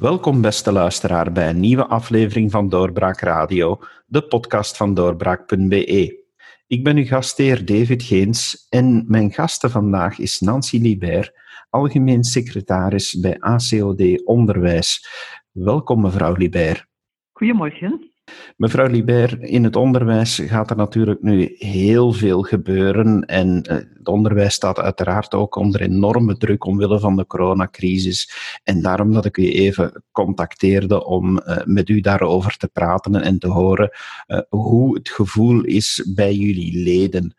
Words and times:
Welkom, 0.00 0.40
beste 0.40 0.72
luisteraar, 0.72 1.32
bij 1.32 1.48
een 1.48 1.60
nieuwe 1.60 1.86
aflevering 1.86 2.50
van 2.50 2.68
Doorbraak 2.68 3.20
Radio, 3.20 3.78
de 4.06 4.22
podcast 4.22 4.76
van 4.76 4.94
doorbraak.be. 4.94 6.24
Ik 6.66 6.84
ben 6.84 6.96
uw 6.96 7.04
gastheer 7.04 7.64
David 7.64 8.02
Geens 8.02 8.66
en 8.68 9.04
mijn 9.08 9.32
gaste 9.32 9.70
vandaag 9.70 10.18
is 10.18 10.40
Nancy 10.40 10.78
Libert, 10.78 11.32
algemeen 11.70 12.24
secretaris 12.24 13.20
bij 13.20 13.40
ACOD 13.40 14.24
Onderwijs. 14.24 15.06
Welkom, 15.50 16.00
mevrouw 16.00 16.34
Libert. 16.34 16.86
Goedemorgen. 17.32 18.09
Mevrouw 18.56 18.86
Libert, 18.86 19.42
in 19.42 19.64
het 19.64 19.76
onderwijs 19.76 20.38
gaat 20.38 20.70
er 20.70 20.76
natuurlijk 20.76 21.22
nu 21.22 21.54
heel 21.58 22.12
veel 22.12 22.42
gebeuren 22.42 23.24
en 23.24 23.62
eh, 23.62 23.76
het 23.76 24.08
onderwijs 24.08 24.54
staat 24.54 24.78
uiteraard 24.78 25.34
ook 25.34 25.56
onder 25.56 25.80
enorme 25.80 26.36
druk 26.36 26.64
omwille 26.64 27.00
van 27.00 27.16
de 27.16 27.26
coronacrisis. 27.26 28.32
En 28.64 28.82
daarom 28.82 29.12
dat 29.12 29.24
ik 29.24 29.36
u 29.36 29.52
even 29.52 30.04
contacteerde 30.12 31.04
om 31.04 31.38
uh, 31.38 31.56
met 31.64 31.88
u 31.88 32.00
daarover 32.00 32.56
te 32.56 32.68
praten 32.68 33.14
en 33.14 33.38
te 33.38 33.48
horen 33.48 33.90
uh, 34.26 34.40
hoe 34.48 34.94
het 34.94 35.08
gevoel 35.08 35.64
is 35.64 36.10
bij 36.14 36.34
jullie 36.34 36.82
leden. 36.82 37.34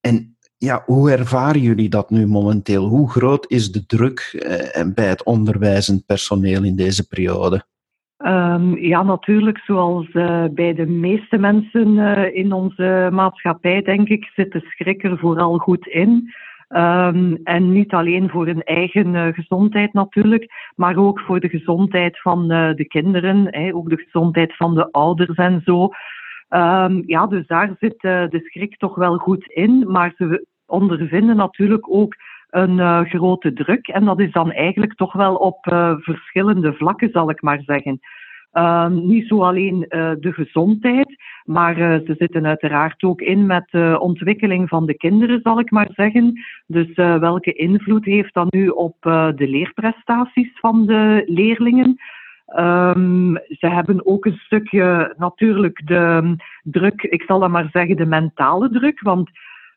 En 0.00 0.36
ja, 0.56 0.82
hoe 0.86 1.10
ervaren 1.10 1.60
jullie 1.60 1.88
dat 1.88 2.10
nu 2.10 2.26
momenteel? 2.26 2.86
Hoe 2.88 3.10
groot 3.10 3.50
is 3.50 3.72
de 3.72 3.86
druk 3.86 4.44
bij 4.94 5.08
het 5.08 5.24
onderwijzend 5.24 6.06
personeel 6.06 6.62
in 6.64 6.76
deze 6.76 7.06
periode? 7.06 7.64
Um, 8.26 8.78
ja, 8.78 9.02
natuurlijk, 9.02 9.58
zoals 9.58 10.08
uh, 10.12 10.44
bij 10.50 10.74
de 10.74 10.86
meeste 10.86 11.38
mensen 11.38 11.88
uh, 11.96 12.34
in 12.36 12.52
onze 12.52 13.08
maatschappij, 13.12 13.82
denk 13.82 14.08
ik, 14.08 14.30
zit 14.34 14.52
de 14.52 14.60
schrik 14.60 15.04
er 15.04 15.18
vooral 15.18 15.58
goed 15.58 15.86
in. 15.86 16.32
Um, 16.68 17.40
en 17.44 17.72
niet 17.72 17.92
alleen 17.92 18.30
voor 18.30 18.46
hun 18.46 18.62
eigen 18.62 19.14
uh, 19.14 19.26
gezondheid 19.26 19.92
natuurlijk, 19.92 20.72
maar 20.74 20.96
ook 20.96 21.20
voor 21.20 21.40
de 21.40 21.48
gezondheid 21.48 22.20
van 22.20 22.48
de 22.48 22.84
kinderen, 22.88 23.72
ook 23.74 23.88
de 23.88 24.02
gezondheid 24.04 24.56
van 24.56 24.74
de 24.74 24.90
ouders 24.90 25.36
en 25.36 25.60
zo. 25.64 25.88
Um, 26.50 27.02
ja, 27.06 27.26
dus 27.26 27.46
daar 27.46 27.76
zit 27.80 28.00
de 28.00 28.40
schrik 28.44 28.76
toch 28.76 28.94
wel 28.94 29.16
goed 29.16 29.46
in, 29.46 29.84
maar 29.88 30.12
ze 30.16 30.46
ondervinden 30.66 31.36
natuurlijk 31.36 31.86
ook 31.88 32.14
een 32.52 32.78
uh, 32.78 33.00
grote 33.00 33.52
druk. 33.52 33.88
En 33.88 34.04
dat 34.04 34.20
is 34.20 34.32
dan 34.32 34.52
eigenlijk 34.52 34.94
toch 34.94 35.12
wel 35.12 35.34
op 35.34 35.66
uh, 35.66 35.94
verschillende 35.98 36.72
vlakken, 36.72 37.10
zal 37.12 37.30
ik 37.30 37.42
maar 37.42 37.62
zeggen. 37.66 38.00
Uh, 38.52 38.86
niet 38.86 39.26
zo 39.26 39.42
alleen 39.42 39.86
uh, 39.88 40.10
de 40.20 40.32
gezondheid, 40.32 41.16
maar 41.44 41.74
ze 41.76 42.14
zitten 42.18 42.46
uiteraard 42.46 43.02
ook 43.02 43.20
in 43.20 43.46
met 43.46 43.68
de 43.70 43.96
ontwikkeling 44.00 44.68
van 44.68 44.86
de 44.86 44.94
kinderen, 44.94 45.40
zal 45.42 45.60
ik 45.60 45.70
maar 45.70 45.88
zeggen. 45.92 46.40
Dus 46.66 46.94
welke 46.94 47.52
invloed 47.52 48.04
heeft 48.04 48.34
dat 48.34 48.52
nu 48.52 48.68
op 48.68 48.96
de 49.00 49.48
leerprestaties 49.48 50.50
van 50.54 50.86
de 50.86 51.22
leerlingen? 51.26 51.96
Um, 52.56 53.38
ze 53.48 53.68
hebben 53.68 54.06
ook 54.06 54.24
een 54.24 54.40
stukje 54.44 55.14
natuurlijk 55.16 55.82
de 55.84 56.36
druk, 56.62 57.02
ik 57.02 57.22
zal 57.22 57.40
dat 57.40 57.50
maar 57.50 57.68
zeggen, 57.72 57.96
de 57.96 58.06
mentale 58.06 58.70
druk. 58.70 59.00
Want 59.00 59.30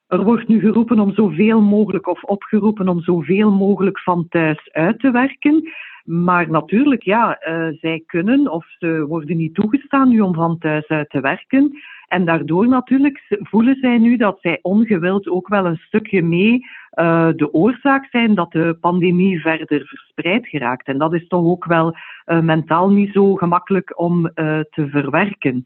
er 0.08 0.24
wordt 0.24 0.48
nu 0.48 0.60
geroepen 0.60 1.00
om 1.00 1.14
zoveel 1.14 1.62
mogelijk 1.62 2.08
of 2.08 2.24
opgeroepen 2.24 2.88
om 2.88 3.02
zoveel 3.02 3.52
mogelijk 3.52 4.00
van 4.00 4.28
thuis 4.30 4.70
uit 4.72 5.00
te 5.00 5.12
werken. 5.12 5.74
Maar 6.04 6.50
natuurlijk, 6.50 7.04
ja, 7.04 7.40
uh, 7.48 7.68
zij 7.80 8.04
kunnen 8.06 8.52
of 8.52 8.66
ze 8.78 9.06
worden 9.08 9.38
niet 9.38 9.56
toegestaan 9.56 10.10
nu 10.10 10.20
om 10.20 10.34
van 10.34 10.58
thuis 10.58 10.88
uit 10.88 11.10
te 11.10 11.20
werken. 11.20 11.80
En 12.08 12.26
daardoor 12.26 12.68
natuurlijk 12.68 13.26
voelen 13.30 13.76
zij 13.76 13.98
nu 13.98 14.18
dat 14.18 14.38
zij 14.42 14.60
ongewild 14.62 15.28
ook 15.28 15.48
wel 15.48 15.66
een 15.66 15.82
stukje 15.88 16.22
mee 16.22 16.66
uh, 17.00 17.30
de 17.36 17.54
oorzaak 17.54 18.08
zijn 18.12 18.36
dat 18.36 18.52
de 18.52 18.78
pandemie 18.82 19.42
verder 19.42 19.86
verspreid 19.86 20.48
geraakt. 20.48 20.88
En 20.88 20.98
dat 20.98 21.14
is 21.14 21.28
toch 21.28 21.46
ook 21.46 21.66
wel 21.66 21.96
uh, 22.26 22.40
mentaal 22.40 22.90
niet 22.90 23.12
zo 23.14 23.36
gemakkelijk 23.36 24.00
om 24.00 24.32
te 24.70 24.88
verwerken. 24.90 25.66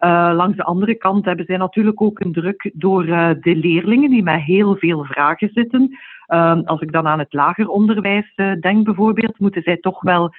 Uh, 0.00 0.32
langs 0.34 0.56
de 0.56 0.64
andere 0.64 0.94
kant 0.94 1.24
hebben 1.24 1.44
zij 1.44 1.56
natuurlijk 1.56 2.02
ook 2.02 2.20
een 2.20 2.32
druk 2.32 2.70
door 2.74 3.06
uh, 3.06 3.30
de 3.40 3.56
leerlingen 3.56 4.10
die 4.10 4.22
met 4.22 4.40
heel 4.40 4.76
veel 4.76 5.04
vragen 5.04 5.50
zitten. 5.52 5.98
Uh, 6.28 6.58
als 6.64 6.80
ik 6.80 6.92
dan 6.92 7.06
aan 7.06 7.18
het 7.18 7.32
lager 7.32 7.68
onderwijs 7.68 8.34
denk 8.60 8.84
bijvoorbeeld, 8.84 9.38
moeten 9.38 9.62
zij 9.62 9.76
toch 9.76 10.02
wel 10.02 10.34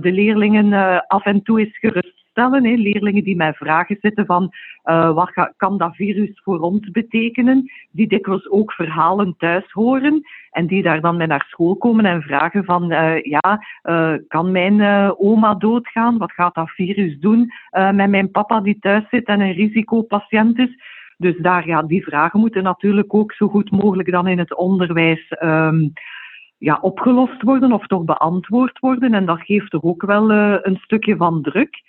de 0.00 0.12
leerlingen 0.12 1.06
af 1.06 1.24
en 1.24 1.42
toe 1.42 1.60
eens 1.60 1.78
Leerlingen 2.32 3.24
die 3.24 3.36
met 3.36 3.56
vragen 3.56 3.98
zitten 4.00 4.26
van 4.26 4.52
wat 5.14 5.52
kan 5.56 5.78
dat 5.78 5.94
virus 5.94 6.40
voor 6.44 6.60
ons 6.60 6.90
betekenen, 6.90 7.70
die 7.90 8.08
dikwijls 8.08 8.48
ook 8.48 8.72
verhalen 8.72 9.34
thuis 9.38 9.72
horen. 9.72 10.22
En 10.50 10.66
die 10.66 10.82
daar 10.82 11.00
dan 11.00 11.16
mee 11.16 11.26
naar 11.26 11.46
school 11.48 11.76
komen 11.76 12.04
en 12.04 12.22
vragen 12.22 12.64
van, 12.64 12.92
uh, 12.92 13.22
ja, 13.22 13.64
uh, 13.82 14.14
kan 14.28 14.50
mijn 14.50 14.80
oma 15.18 15.54
doodgaan? 15.54 16.18
Wat 16.18 16.32
gaat 16.32 16.54
dat 16.54 16.70
virus 16.70 17.18
doen 17.18 17.52
met 17.72 18.10
mijn 18.10 18.30
papa 18.30 18.60
die 18.60 18.78
thuis 18.80 19.08
zit 19.10 19.26
en 19.26 19.40
een 19.40 19.52
risicopatiënt 19.52 20.58
is? 20.58 20.78
Dus 21.16 21.36
daar, 21.38 21.66
ja, 21.66 21.82
die 21.82 22.04
vragen 22.04 22.40
moeten 22.40 22.62
natuurlijk 22.62 23.14
ook 23.14 23.32
zo 23.32 23.48
goed 23.48 23.70
mogelijk 23.70 24.10
dan 24.10 24.26
in 24.26 24.38
het 24.38 24.56
onderwijs 24.56 25.36
um, 25.42 25.92
ja, 26.58 26.78
opgelost 26.80 27.42
worden 27.42 27.72
of 27.72 27.86
toch 27.86 28.04
beantwoord 28.04 28.78
worden. 28.78 29.14
En 29.14 29.26
dat 29.26 29.40
geeft 29.40 29.70
toch 29.70 29.82
ook 29.82 30.02
wel 30.02 30.30
een 30.32 30.78
stukje 30.82 31.16
van 31.16 31.42
druk. 31.42 31.82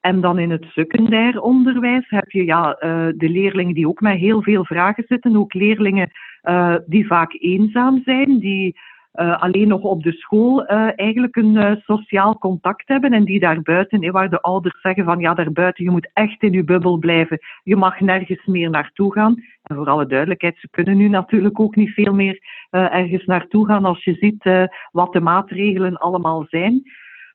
En 0.00 0.20
dan 0.20 0.38
in 0.38 0.50
het 0.50 0.64
secundair 0.64 1.40
onderwijs 1.40 2.08
heb 2.08 2.30
je 2.30 2.44
ja, 2.44 2.76
de 3.16 3.28
leerlingen 3.28 3.74
die 3.74 3.88
ook 3.88 4.00
met 4.00 4.18
heel 4.18 4.42
veel 4.42 4.64
vragen 4.64 5.04
zitten, 5.06 5.36
ook 5.36 5.54
leerlingen 5.54 6.10
uh, 6.42 6.74
die 6.86 7.06
vaak 7.06 7.32
eenzaam 7.38 8.02
zijn, 8.04 8.38
die 8.38 8.76
uh, 9.14 9.42
alleen 9.42 9.68
nog 9.68 9.80
op 9.80 10.02
de 10.02 10.12
school 10.12 10.66
eigenlijk 10.66 11.36
een 11.36 11.80
sociaal 11.84 12.38
contact 12.38 12.88
hebben 12.88 13.12
en 13.12 13.24
die 13.24 13.40
daarbuiten, 13.40 14.12
waar 14.12 14.30
de 14.30 14.40
ouders 14.40 14.80
zeggen 14.80 15.04
van 15.04 15.18
ja, 15.18 15.34
daarbuiten, 15.34 15.84
je 15.84 15.90
moet 15.90 16.10
echt 16.12 16.42
in 16.42 16.52
je 16.52 16.64
bubbel 16.64 16.98
blijven, 16.98 17.38
je 17.62 17.76
mag 17.76 18.00
nergens 18.00 18.46
meer 18.46 18.70
naartoe 18.70 19.12
gaan. 19.12 19.34
En 19.62 19.76
voor 19.76 19.88
alle 19.88 20.06
duidelijkheid, 20.06 20.56
ze 20.58 20.68
kunnen 20.70 20.96
nu 20.96 21.08
natuurlijk 21.08 21.60
ook 21.60 21.76
niet 21.76 21.90
veel 21.90 22.14
meer 22.14 22.42
ergens 22.70 23.24
naartoe 23.24 23.66
gaan 23.66 23.84
als 23.84 24.04
je 24.04 24.14
ziet 24.14 24.68
wat 24.90 25.12
de 25.12 25.20
maatregelen 25.20 25.96
allemaal 25.96 26.46
zijn. 26.48 26.82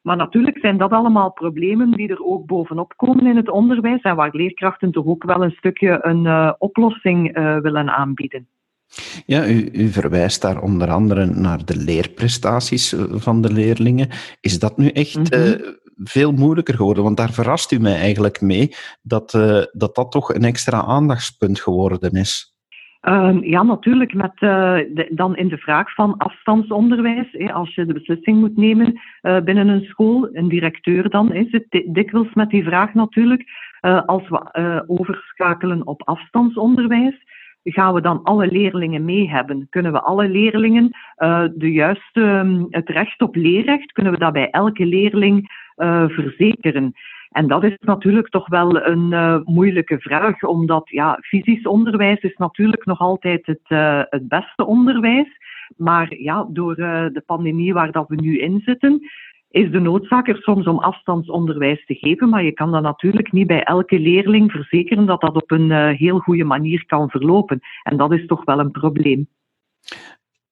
Maar 0.04 0.18
natuurlijk 0.18 0.58
zijn 0.58 0.78
dat 0.78 0.92
allemaal 0.92 1.32
problemen 1.32 1.92
die 1.92 2.10
er 2.10 2.24
ook 2.24 2.46
bovenop 2.46 2.94
komen 2.96 3.26
in 3.26 3.36
het 3.36 3.50
onderwijs 3.50 4.02
en 4.02 4.16
waar 4.16 4.36
leerkrachten 4.36 4.92
toch 4.92 5.06
ook 5.06 5.24
wel 5.24 5.44
een 5.44 5.56
stukje 5.58 6.00
een 6.02 6.26
uh, 6.26 6.54
oplossing 6.58 7.38
uh, 7.38 7.58
willen 7.58 7.90
aanbieden. 7.90 8.48
Ja, 9.26 9.48
u, 9.48 9.70
u, 9.72 9.90
verwijst 9.90 10.42
daar 10.42 10.62
onder 10.62 10.90
andere 10.90 11.26
naar 11.26 11.66
de 11.66 11.76
leerprestaties 11.76 12.94
eh, 12.94 13.04
van 13.10 13.42
de 13.42 13.52
leerlingen. 13.52 14.10
Is 14.40 14.60
dat 14.60 14.78
nu 14.78 14.88
echt 14.88 15.18
mm 15.18 15.26
-hmm. 15.30 15.42
uh, 15.42 15.68
veel 15.98 16.32
moeilijker 16.32 16.76
geworden? 16.76 17.04
Want 17.04 17.18
daar 17.18 17.32
verrast 17.32 17.72
u 17.72 17.80
mij 17.80 17.96
eigenlijk 17.96 18.42
mee 18.42 18.76
dat 19.02 19.32
dat, 19.32 19.70
dat 19.72 20.12
toch 20.12 20.34
een 20.34 20.44
extra 20.44 20.84
aandachtspunt 20.84 21.60
geworden 21.60 22.12
is. 22.12 22.53
Um, 23.10 23.44
ja, 23.44 23.64
natuurlijk. 23.64 24.14
Met, 24.14 24.32
de, 24.36 25.08
dan 25.10 25.36
in 25.36 25.48
de 25.48 25.58
vraag 25.58 25.94
van 25.94 26.18
afstandsonderwijs. 26.18 27.28
Hè, 27.32 27.54
als 27.54 27.76
je 27.76 27.86
de 27.86 27.94
beslissing 27.94 28.40
moet 28.40 28.58
nemen 28.58 29.00
binnen 29.22 29.68
een 29.68 29.84
school, 29.84 30.30
een 30.32 30.48
directeur 30.48 31.10
dan, 31.10 31.34
is 31.34 31.52
het 31.52 31.84
dikwijls 31.88 32.34
met 32.34 32.50
die 32.50 32.64
vraag 32.64 32.94
natuurlijk. 32.94 33.44
als 34.06 34.30
we 34.30 34.84
overschakelen 34.88 35.88
op 35.88 36.02
afstandsonderwijs 36.04 37.16
gaan 37.64 37.94
we 37.94 38.02
dan 38.02 38.24
alle 38.24 38.48
leerlingen 38.48 39.06
mee 39.06 39.30
hebben? 39.30 39.68
Kunnen 39.70 39.92
we 39.92 40.02
alle 40.02 40.30
leerlingen 40.30 40.90
de 41.54 41.72
juiste, 41.72 42.22
um, 42.22 42.68
het 42.70 42.90
recht 42.90 43.22
op 43.22 43.36
leerrecht, 43.36 43.92
kunnen 43.92 44.14
we 44.14 44.20
dat 44.20 44.34
bij 44.34 44.50
elke 44.50 44.86
leerling 44.86 45.50
verzekeren? 46.08 46.94
En 47.34 47.48
dat 47.48 47.64
is 47.64 47.78
natuurlijk 47.80 48.30
toch 48.30 48.48
wel 48.48 48.86
een 48.86 49.12
uh, 49.12 49.40
moeilijke 49.44 50.00
vraag, 50.00 50.44
omdat 50.44 50.90
ja, 50.90 51.18
fysisch 51.22 51.66
onderwijs 51.66 52.22
is 52.22 52.36
natuurlijk 52.36 52.86
nog 52.86 53.00
altijd 53.00 53.46
het, 53.46 54.08
het 54.10 54.28
beste 54.28 54.66
onderwijs. 54.66 55.28
Maar 55.78 56.16
ja, 56.16 56.48
door 56.50 56.76
de 56.76 57.24
pandemie 57.26 57.74
waar 57.74 57.92
dat 57.92 58.08
we 58.08 58.16
nu 58.16 58.40
in 58.40 58.62
zitten, 58.66 59.00
is 59.50 59.72
de 59.72 59.80
noodzaak 59.80 60.28
er 60.28 60.38
soms 60.42 60.68
om 60.68 60.80
afstandsonderwijs 60.80 61.86
te 61.86 61.96
geven, 61.96 62.30
maar 62.30 62.44
je 62.44 62.52
kan 62.52 62.72
dan 62.72 62.82
natuurlijk 62.82 63.32
niet 63.32 63.48
bij 63.48 63.64
elke 63.64 64.00
leerling 64.00 64.52
verzekeren 64.52 65.06
dat 65.06 65.22
dat 65.22 65.36
op 65.36 65.52
een 65.52 65.72
heel 65.96 66.20
goede 66.20 66.44
manier 66.44 66.86
kan 66.86 67.10
verlopen. 67.10 67.60
En 67.84 67.98
dat 67.98 68.12
is 68.14 68.26
toch 68.26 68.46
wel 68.46 68.60
een 68.60 68.72
probleem. 68.72 69.28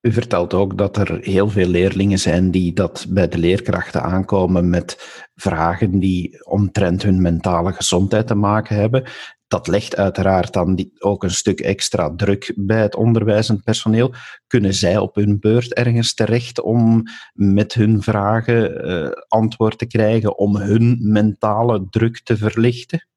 U 0.02 0.12
vertelt 0.12 0.54
ook 0.54 0.78
dat 0.78 0.98
er 0.98 1.18
heel 1.22 1.50
veel 1.50 1.68
leerlingen 1.68 2.20
zijn 2.20 2.52
die 2.52 2.74
dat 2.74 3.06
bij 3.10 3.28
de 3.28 3.38
leerkrachten 3.38 4.02
aankomen 4.02 4.70
met 4.70 5.22
vragen 5.36 6.00
die 6.00 6.46
omtrent 6.46 7.04
hun 7.04 7.22
mentale 7.22 7.74
gezondheid 7.74 8.28
te 8.28 8.36
maken 8.36 8.76
hebben 8.76 9.04
dat 9.52 9.68
legt 9.68 9.96
uiteraard 9.96 10.54
dan 10.54 10.90
ook 11.00 11.24
een 11.24 11.32
stuk 11.32 11.60
extra 11.60 12.16
druk 12.16 12.54
bij 12.56 12.82
het 12.82 12.96
onderwijzend 12.96 13.64
personeel. 13.64 14.14
Kunnen 14.48 14.74
zij 14.74 14.98
op 14.98 15.16
hun 15.16 15.40
beurt 15.40 15.74
ergens 15.74 16.14
terecht 16.14 16.62
om 16.62 17.04
met 17.34 17.74
hun 17.74 18.02
vragen 18.02 18.88
uh, 18.90 19.12
antwoord 19.28 19.78
te 19.78 19.86
krijgen, 19.86 20.38
om 20.38 20.56
hun 20.56 20.98
mentale 21.02 21.88
druk 21.90 22.22
te 22.24 22.38
verlichten? 22.38 23.08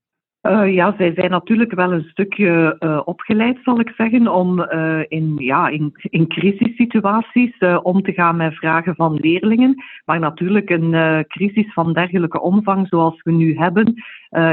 Uh, 0.46 0.74
ja, 0.74 0.94
zij 0.98 1.12
zijn 1.14 1.30
natuurlijk 1.30 1.72
wel 1.74 1.92
een 1.92 2.08
stukje 2.10 2.76
uh, 2.80 3.00
opgeleid, 3.04 3.58
zal 3.62 3.80
ik 3.80 3.92
zeggen, 3.96 4.28
om 4.28 4.60
uh, 4.60 5.00
in, 5.08 5.34
ja, 5.38 5.68
in, 5.68 5.92
in 6.00 6.26
crisissituaties 6.28 7.58
om 7.82 8.02
te 8.02 8.12
gaan 8.12 8.36
met 8.36 8.54
vragen 8.54 8.94
van 8.94 9.14
leerlingen. 9.14 9.82
Maar 10.04 10.18
natuurlijk 10.18 10.70
een 10.70 11.24
crisis 11.28 11.72
van 11.72 11.92
dergelijke 11.92 12.40
omvang 12.40 12.88
zoals 12.88 13.22
we 13.22 13.32
nu 13.32 13.56
hebben, 13.56 13.94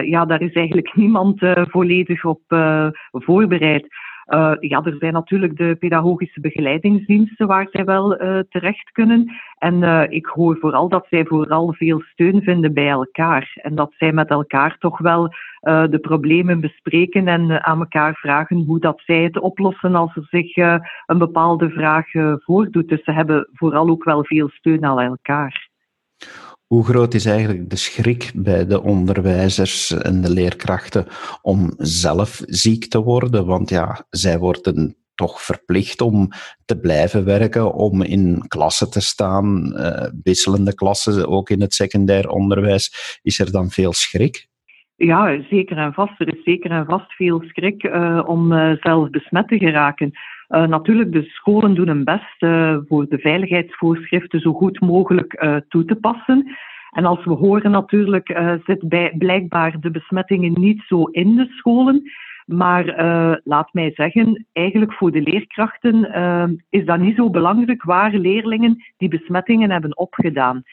ja, 0.05 0.25
daar 0.25 0.41
is 0.41 0.53
eigenlijk 0.53 0.95
niemand 0.95 1.39
volledig 1.53 2.25
op 2.25 2.41
voorbereid. 3.11 3.87
Uh, 4.33 4.53
ja, 4.59 4.81
er 4.83 4.95
zijn 4.99 5.13
natuurlijk 5.13 5.57
de 5.57 5.75
pedagogische 5.79 6.39
begeleidingsdiensten 6.39 7.47
waar 7.47 7.67
zij 7.71 7.85
wel 7.85 8.21
uh, 8.21 8.39
terecht 8.49 8.91
kunnen. 8.91 9.31
En 9.57 9.81
uh, 9.81 10.03
ik 10.09 10.25
hoor 10.25 10.57
vooral 10.57 10.89
dat 10.89 11.05
zij 11.09 11.25
vooral 11.25 11.73
veel 11.73 12.01
steun 12.01 12.41
vinden 12.41 12.73
bij 12.73 12.89
elkaar. 12.89 13.51
En 13.55 13.75
dat 13.75 13.93
zij 13.97 14.11
met 14.11 14.29
elkaar 14.29 14.77
toch 14.79 14.97
wel 14.97 15.33
de 15.61 15.99
problemen 16.01 16.59
bespreken 16.59 17.27
en 17.27 17.65
aan 17.65 17.79
elkaar 17.79 18.15
vragen 18.15 18.57
hoe 18.57 18.79
dat 18.79 19.01
zij 19.05 19.23
het 19.23 19.39
oplossen 19.39 19.95
als 19.95 20.15
er 20.15 20.27
zich 20.29 20.55
een 21.05 21.17
bepaalde 21.17 21.69
vraag 21.69 22.05
voordoet. 22.43 22.89
Dus 22.89 23.03
ze 23.03 23.11
hebben 23.11 23.47
vooral 23.53 23.89
ook 23.89 24.03
wel 24.03 24.25
veel 24.25 24.49
steun 24.49 24.85
aan 24.85 24.99
elkaar. 24.99 25.69
Hoe 26.71 26.85
groot 26.85 27.13
is 27.13 27.25
eigenlijk 27.25 27.69
de 27.69 27.75
schrik 27.75 28.31
bij 28.35 28.65
de 28.65 28.81
onderwijzers 28.81 29.91
en 29.91 30.21
de 30.21 30.29
leerkrachten 30.29 31.05
om 31.41 31.73
zelf 31.77 32.41
ziek 32.45 32.85
te 32.85 33.01
worden? 33.03 33.45
Want 33.45 33.69
ja, 33.69 34.05
zij 34.09 34.37
worden 34.39 34.95
toch 35.15 35.41
verplicht 35.41 36.01
om 36.01 36.29
te 36.65 36.79
blijven 36.79 37.25
werken, 37.25 37.73
om 37.73 38.01
in 38.01 38.47
klassen 38.47 38.91
te 38.91 39.01
staan, 39.01 39.73
uh, 39.75 40.07
wisselende 40.23 40.73
klassen, 40.73 41.27
ook 41.27 41.49
in 41.49 41.61
het 41.61 41.73
secundair 41.73 42.29
onderwijs. 42.29 43.19
Is 43.21 43.39
er 43.39 43.51
dan 43.51 43.69
veel 43.69 43.93
schrik? 43.93 44.47
Ja, 44.95 45.41
zeker 45.49 45.77
en 45.77 45.93
vast. 45.93 46.19
Er 46.19 46.37
is 46.37 46.43
zeker 46.43 46.71
en 46.71 46.85
vast 46.85 47.11
veel 47.13 47.43
schrik 47.47 47.83
uh, 47.83 48.23
om 48.25 48.51
uh, 48.51 48.71
zelf 48.79 49.09
besmet 49.09 49.47
te 49.47 49.57
geraken. 49.57 50.11
Uh, 50.51 50.67
natuurlijk, 50.67 51.11
de 51.11 51.23
scholen 51.23 51.73
doen 51.73 51.87
hun 51.87 52.03
best 52.03 52.41
uh, 52.41 52.77
voor 52.87 53.07
de 53.09 53.17
veiligheidsvoorschriften 53.17 54.39
zo 54.39 54.53
goed 54.53 54.79
mogelijk 54.79 55.43
uh, 55.43 55.55
toe 55.69 55.85
te 55.85 55.95
passen. 55.95 56.57
En 56.91 57.05
als 57.05 57.25
we 57.25 57.31
horen 57.31 57.71
natuurlijk, 57.71 58.59
zit 58.65 58.89
bij, 58.89 59.13
blijkbaar 59.17 59.79
de 59.79 59.91
besmettingen 59.91 60.53
niet 60.59 60.83
zo 60.87 61.03
in 61.03 61.35
de 61.35 61.45
scholen. 61.49 62.11
Maar 62.45 62.85
laat 63.43 63.73
mij 63.73 63.91
zeggen, 63.95 64.45
eigenlijk 64.53 64.93
voor 64.93 65.11
de 65.11 65.21
leerkrachten 65.21 66.03
is 66.69 66.85
dat 66.85 66.99
niet 66.99 67.15
zo 67.15 67.29
belangrijk 67.29 67.83
waar 67.83 68.13
leerlingen 68.13 68.83
die 68.97 69.09
besmettingen 69.09 69.71
hebben 69.71 69.97
opgedaan. 69.97 70.63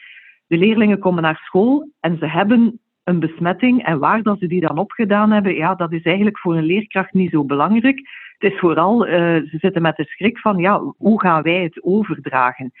De 0.47 0.57
leerlingen 0.57 0.99
komen 0.99 1.23
naar 1.23 1.41
school 1.43 1.89
en 1.99 2.17
ze 2.17 2.25
hebben 2.25 2.79
een 3.03 3.19
besmetting. 3.19 3.83
En 3.83 3.99
waar 3.99 4.23
dat 4.23 4.39
ze 4.39 4.47
die 4.47 4.61
dan 4.61 4.77
opgedaan 4.77 5.31
hebben, 5.31 5.55
ja, 5.55 5.75
dat 5.75 5.91
is 5.91 6.03
eigenlijk 6.03 6.39
voor 6.39 6.55
een 6.55 6.65
leerkracht 6.65 7.13
niet 7.13 7.31
zo 7.31 7.45
belangrijk. 7.45 8.01
Het 8.39 8.51
is 8.51 8.59
vooral, 8.59 9.07
uh, 9.07 9.13
ze 9.13 9.57
zitten 9.59 9.81
met 9.81 9.95
de 9.95 10.03
schrik 10.03 10.39
van, 10.39 10.57
ja, 10.57 10.93
hoe 10.97 11.21
gaan 11.21 11.41
wij 11.41 11.63
het 11.63 11.83
overdragen? 11.83 12.71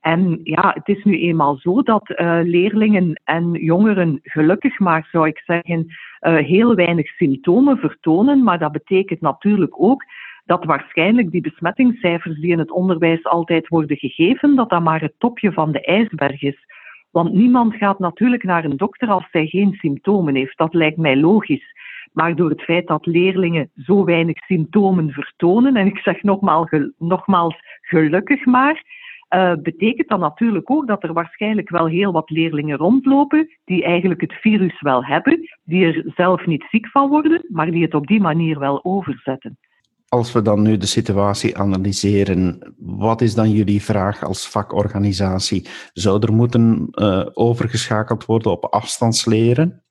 En 0.00 0.40
ja, 0.42 0.70
het 0.74 0.88
is 0.96 1.04
nu 1.04 1.18
eenmaal 1.18 1.56
zo 1.56 1.82
dat 1.82 2.10
uh, 2.10 2.40
leerlingen 2.42 3.20
en 3.24 3.52
jongeren 3.52 4.20
gelukkig 4.22 4.78
maar, 4.78 5.08
zou 5.10 5.26
ik 5.26 5.42
zeggen, 5.46 5.86
uh, 6.20 6.36
heel 6.36 6.74
weinig 6.74 7.06
symptomen 7.06 7.78
vertonen. 7.78 8.42
Maar 8.42 8.58
dat 8.58 8.72
betekent 8.72 9.20
natuurlijk 9.20 9.74
ook 9.76 10.04
dat 10.44 10.64
waarschijnlijk 10.64 11.30
die 11.30 11.40
besmettingscijfers 11.40 12.40
die 12.40 12.50
in 12.50 12.58
het 12.58 12.70
onderwijs 12.70 13.24
altijd 13.24 13.68
worden 13.68 13.96
gegeven, 13.96 14.54
dat 14.54 14.70
dat 14.70 14.82
maar 14.82 15.00
het 15.00 15.14
topje 15.18 15.52
van 15.52 15.72
de 15.72 15.80
ijsberg 15.80 16.42
is. 16.42 16.58
Want 17.10 17.32
niemand 17.32 17.74
gaat 17.74 17.98
natuurlijk 17.98 18.42
naar 18.42 18.64
een 18.64 18.76
dokter 18.76 19.08
als 19.08 19.26
hij 19.30 19.46
geen 19.46 19.72
symptomen 19.72 20.34
heeft. 20.34 20.58
Dat 20.58 20.74
lijkt 20.74 20.96
mij 20.96 21.16
logisch. 21.16 21.74
Maar 22.12 22.36
door 22.36 22.50
het 22.50 22.62
feit 22.62 22.86
dat 22.86 23.06
leerlingen 23.06 23.70
zo 23.76 24.04
weinig 24.04 24.44
symptomen 24.44 25.10
vertonen, 25.10 25.76
en 25.76 25.86
ik 25.86 25.98
zeg 25.98 26.22
nogmaals, 26.22 26.70
nogmaals 26.98 27.56
gelukkig 27.80 28.44
maar, 28.44 28.84
uh, 29.34 29.52
betekent 29.62 30.08
dat 30.08 30.18
natuurlijk 30.18 30.70
ook 30.70 30.86
dat 30.86 31.02
er 31.02 31.12
waarschijnlijk 31.12 31.70
wel 31.70 31.86
heel 31.86 32.12
wat 32.12 32.30
leerlingen 32.30 32.76
rondlopen 32.76 33.48
die 33.64 33.84
eigenlijk 33.84 34.20
het 34.20 34.32
virus 34.32 34.80
wel 34.80 35.04
hebben, 35.04 35.48
die 35.64 35.84
er 35.84 36.12
zelf 36.16 36.46
niet 36.46 36.64
ziek 36.70 36.88
van 36.88 37.08
worden, 37.08 37.44
maar 37.48 37.70
die 37.70 37.82
het 37.82 37.94
op 37.94 38.06
die 38.06 38.20
manier 38.20 38.58
wel 38.58 38.84
overzetten. 38.84 39.58
Als 40.08 40.32
we 40.32 40.42
dan 40.42 40.62
nu 40.62 40.76
de 40.76 40.86
situatie 40.86 41.58
analyseren, 41.58 42.74
wat 42.78 43.20
is 43.20 43.34
dan 43.34 43.50
jullie 43.50 43.82
vraag 43.82 44.24
als 44.24 44.48
vakorganisatie? 44.48 45.68
Zou 45.92 46.22
er 46.22 46.32
moeten 46.32 46.88
uh, 46.90 47.26
overgeschakeld 47.32 48.24
worden 48.24 48.52
op 48.52 48.64
afstandsleren? 48.64 49.81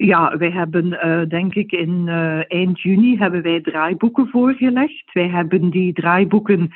Ja, 0.00 0.36
wij 0.36 0.50
hebben 0.50 0.86
uh, 0.86 1.28
denk 1.28 1.54
ik 1.54 1.72
in 1.72 2.06
uh, 2.06 2.52
eind 2.52 2.80
juni 2.80 3.18
hebben 3.18 3.42
wij 3.42 3.60
draaiboeken 3.60 4.28
voorgelegd. 4.28 5.12
Wij 5.12 5.28
hebben 5.28 5.70
die 5.70 5.92
draaiboeken 5.92 6.70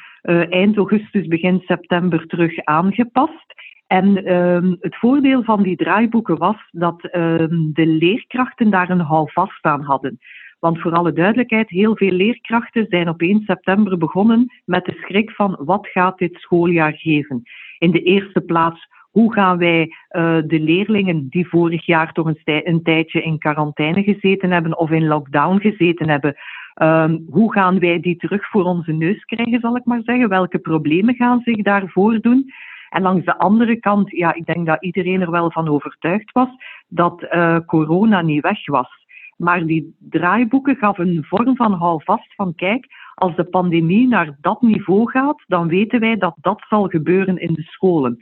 eind 0.51 0.77
augustus, 0.77 1.27
begin 1.27 1.63
september 1.67 2.27
terug 2.27 2.65
aangepast. 2.65 3.55
En 3.87 4.25
ehm, 4.25 4.75
het 4.81 4.97
voordeel 4.97 5.43
van 5.43 5.63
die 5.63 5.77
draaiboeken 5.77 6.39
was 6.39 6.57
dat 6.71 7.05
ehm, 7.05 7.73
de 7.73 7.87
leerkrachten 7.87 8.71
daar 8.71 8.91
een 8.91 9.01
houvast 9.01 9.65
aan 9.65 9.83
hadden. 9.83 10.19
Want 10.59 10.81
voor 10.81 10.93
alle 10.93 11.13
duidelijkheid, 11.13 11.71
heel 11.71 11.97
veel 11.97 12.11
leerkrachten 12.11 12.87
zijn 12.89 13.09
op 13.09 13.21
1 13.21 13.43
september 13.47 13.99
begonnen 13.99 14.53
met 14.65 14.85
de 14.85 14.97
schrik 15.01 15.31
van 15.31 15.57
wat 15.59 15.87
gaat 15.87 16.19
dit 16.19 16.35
schooljaar 16.35 16.93
geven. 16.93 17.43
In 17.79 17.91
de 17.91 18.03
eerste 18.03 18.41
plaats, 18.41 18.89
hoe 19.13 19.33
gaan 19.33 19.59
wij 19.59 19.83
uh, 20.11 20.39
de 20.47 20.61
leerlingen 20.61 21.29
die 21.29 21.49
vorig 21.49 21.87
jaar 21.87 22.13
toch 22.13 22.33
een, 22.45 22.83
tijdje 22.83 23.23
in 23.23 23.39
quarantaine 23.39 24.03
gezeten 24.03 24.51
hebben 24.51 24.79
of 24.79 24.91
in 24.91 25.07
lockdown 25.07 25.59
gezeten 25.61 26.09
hebben, 26.09 26.37
um, 26.83 27.27
hoe 27.31 27.53
gaan 27.53 27.79
wij 27.79 28.01
die 28.01 28.17
terug 28.17 28.49
voor 28.49 28.65
onze 28.65 28.93
neus 28.93 29.25
krijgen, 29.25 29.61
zal 29.61 29.77
ik 29.77 29.85
maar 29.85 30.03
zeggen? 30.05 30.29
Welke 30.29 30.59
problemen 30.59 31.15
gaan 31.15 31.41
zich 31.45 31.63
daar 31.63 31.89
voordoen? 31.89 32.53
En 32.91 33.03
langs 33.03 33.25
de 33.25 33.39
andere 33.39 33.77
kant, 33.77 34.11
ja, 34.11 34.35
ik 34.35 34.47
denk 34.47 34.67
dat 34.67 34.83
iedereen 34.83 35.21
er 35.21 35.31
wel 35.31 35.51
van 35.51 35.69
overtuigd 35.69 36.33
was 36.33 36.49
dat 36.89 37.23
uh, 37.23 37.59
corona 37.67 38.21
niet 38.21 38.43
weg 38.43 38.67
was. 38.67 38.89
Maar 39.37 39.67
die 39.67 39.97
draaiboeken 39.99 40.77
gaven 40.77 41.09
een 41.09 41.25
vorm 41.25 41.57
van 41.57 41.73
houvast 41.73 42.35
van 42.35 42.55
kijk, 42.55 42.87
als 43.15 43.37
de 43.37 43.45
pandemie 43.45 44.09
naar 44.09 44.37
dat 44.41 44.63
niveau 44.63 45.11
gaat, 45.11 45.43
dan 45.47 45.69
weten 45.69 46.01
wij 46.01 46.17
dat 46.17 46.35
dat 46.41 46.65
zal 46.69 46.89
gebeuren 46.89 47.39
in 47.39 47.53
de 47.53 47.63
scholen. 47.63 48.19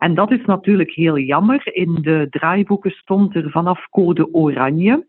En 0.00 0.14
dat 0.14 0.30
is 0.30 0.44
natuurlijk 0.44 0.90
heel 0.90 1.18
jammer. 1.18 1.60
In 1.64 1.98
de 2.00 2.26
draaiboeken 2.30 2.90
stond 2.90 3.34
er 3.34 3.50
vanaf 3.50 3.88
code 3.90 4.34
oranje 4.34 5.04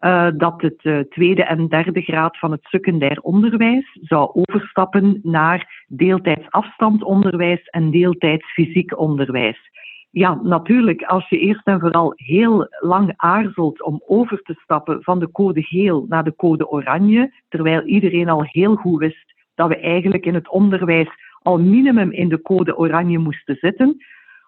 uh, 0.00 0.28
dat 0.34 0.60
het 0.60 0.84
uh, 0.84 0.98
tweede 0.98 1.44
en 1.44 1.68
derde 1.68 2.00
graad 2.00 2.38
van 2.38 2.50
het 2.50 2.60
secundair 2.62 3.20
onderwijs 3.20 3.98
zou 4.00 4.30
overstappen 4.32 5.20
naar 5.22 5.84
deeltijds 5.88 6.50
afstandonderwijs 6.50 7.64
en 7.64 7.90
deeltijds 7.90 8.52
fysiek 8.52 8.98
onderwijs. 8.98 9.70
Ja, 10.10 10.40
natuurlijk, 10.42 11.02
als 11.02 11.28
je 11.28 11.38
eerst 11.38 11.66
en 11.66 11.80
vooral 11.80 12.12
heel 12.16 12.66
lang 12.80 13.12
aarzelt 13.16 13.82
om 13.82 14.02
over 14.06 14.42
te 14.42 14.54
stappen 14.62 15.02
van 15.02 15.18
de 15.18 15.30
code 15.30 15.62
geel 15.62 16.06
naar 16.08 16.24
de 16.24 16.36
code 16.36 16.68
oranje, 16.68 17.32
terwijl 17.48 17.82
iedereen 17.82 18.28
al 18.28 18.42
heel 18.44 18.74
goed 18.74 18.98
wist 18.98 19.34
dat 19.54 19.68
we 19.68 19.76
eigenlijk 19.76 20.26
in 20.26 20.34
het 20.34 20.50
onderwijs 20.50 21.08
al 21.42 21.58
minimum 21.58 22.10
in 22.10 22.28
de 22.28 22.42
code 22.42 22.76
oranje 22.76 23.18
moesten 23.18 23.56
zitten, 23.56 23.96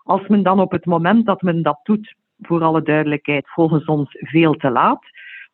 als 0.02 0.26
men 0.28 0.42
dan 0.42 0.60
op 0.60 0.70
het 0.70 0.86
moment 0.86 1.26
dat 1.26 1.42
men 1.42 1.62
dat 1.62 1.80
doet, 1.82 2.14
voor 2.40 2.62
alle 2.62 2.82
duidelijkheid, 2.82 3.48
volgens 3.48 3.84
ons 3.84 4.08
veel 4.12 4.54
te 4.54 4.70
laat, 4.70 5.04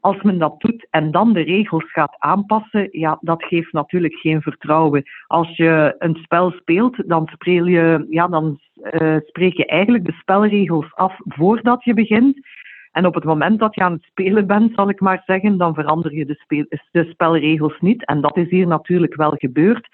als 0.00 0.22
men 0.22 0.38
dat 0.38 0.60
doet 0.60 0.86
en 0.90 1.10
dan 1.10 1.32
de 1.32 1.40
regels 1.40 1.90
gaat 1.92 2.16
aanpassen, 2.18 2.88
ja, 2.90 3.18
dat 3.20 3.44
geeft 3.44 3.72
natuurlijk 3.72 4.14
geen 4.14 4.42
vertrouwen. 4.42 5.02
Als 5.26 5.56
je 5.56 5.94
een 5.98 6.14
spel 6.14 6.50
speelt, 6.50 7.08
dan, 7.08 7.26
speel 7.32 7.66
je, 7.66 8.06
ja, 8.10 8.28
dan 8.28 8.60
uh, 8.76 9.16
spreek 9.26 9.56
je 9.56 9.66
eigenlijk 9.66 10.04
de 10.04 10.12
spelregels 10.12 10.94
af 10.94 11.16
voordat 11.24 11.84
je 11.84 11.94
begint. 11.94 12.46
En 12.92 13.06
op 13.06 13.14
het 13.14 13.24
moment 13.24 13.58
dat 13.58 13.74
je 13.74 13.80
aan 13.80 13.92
het 13.92 14.02
spelen 14.02 14.46
bent, 14.46 14.74
zal 14.74 14.88
ik 14.88 15.00
maar 15.00 15.22
zeggen, 15.26 15.56
dan 15.56 15.74
verander 15.74 16.14
je 16.14 16.24
de, 16.24 16.66
de 16.90 17.04
spelregels 17.04 17.80
niet. 17.80 18.04
En 18.04 18.20
dat 18.20 18.36
is 18.36 18.50
hier 18.50 18.66
natuurlijk 18.66 19.14
wel 19.14 19.34
gebeurd. 19.36 19.88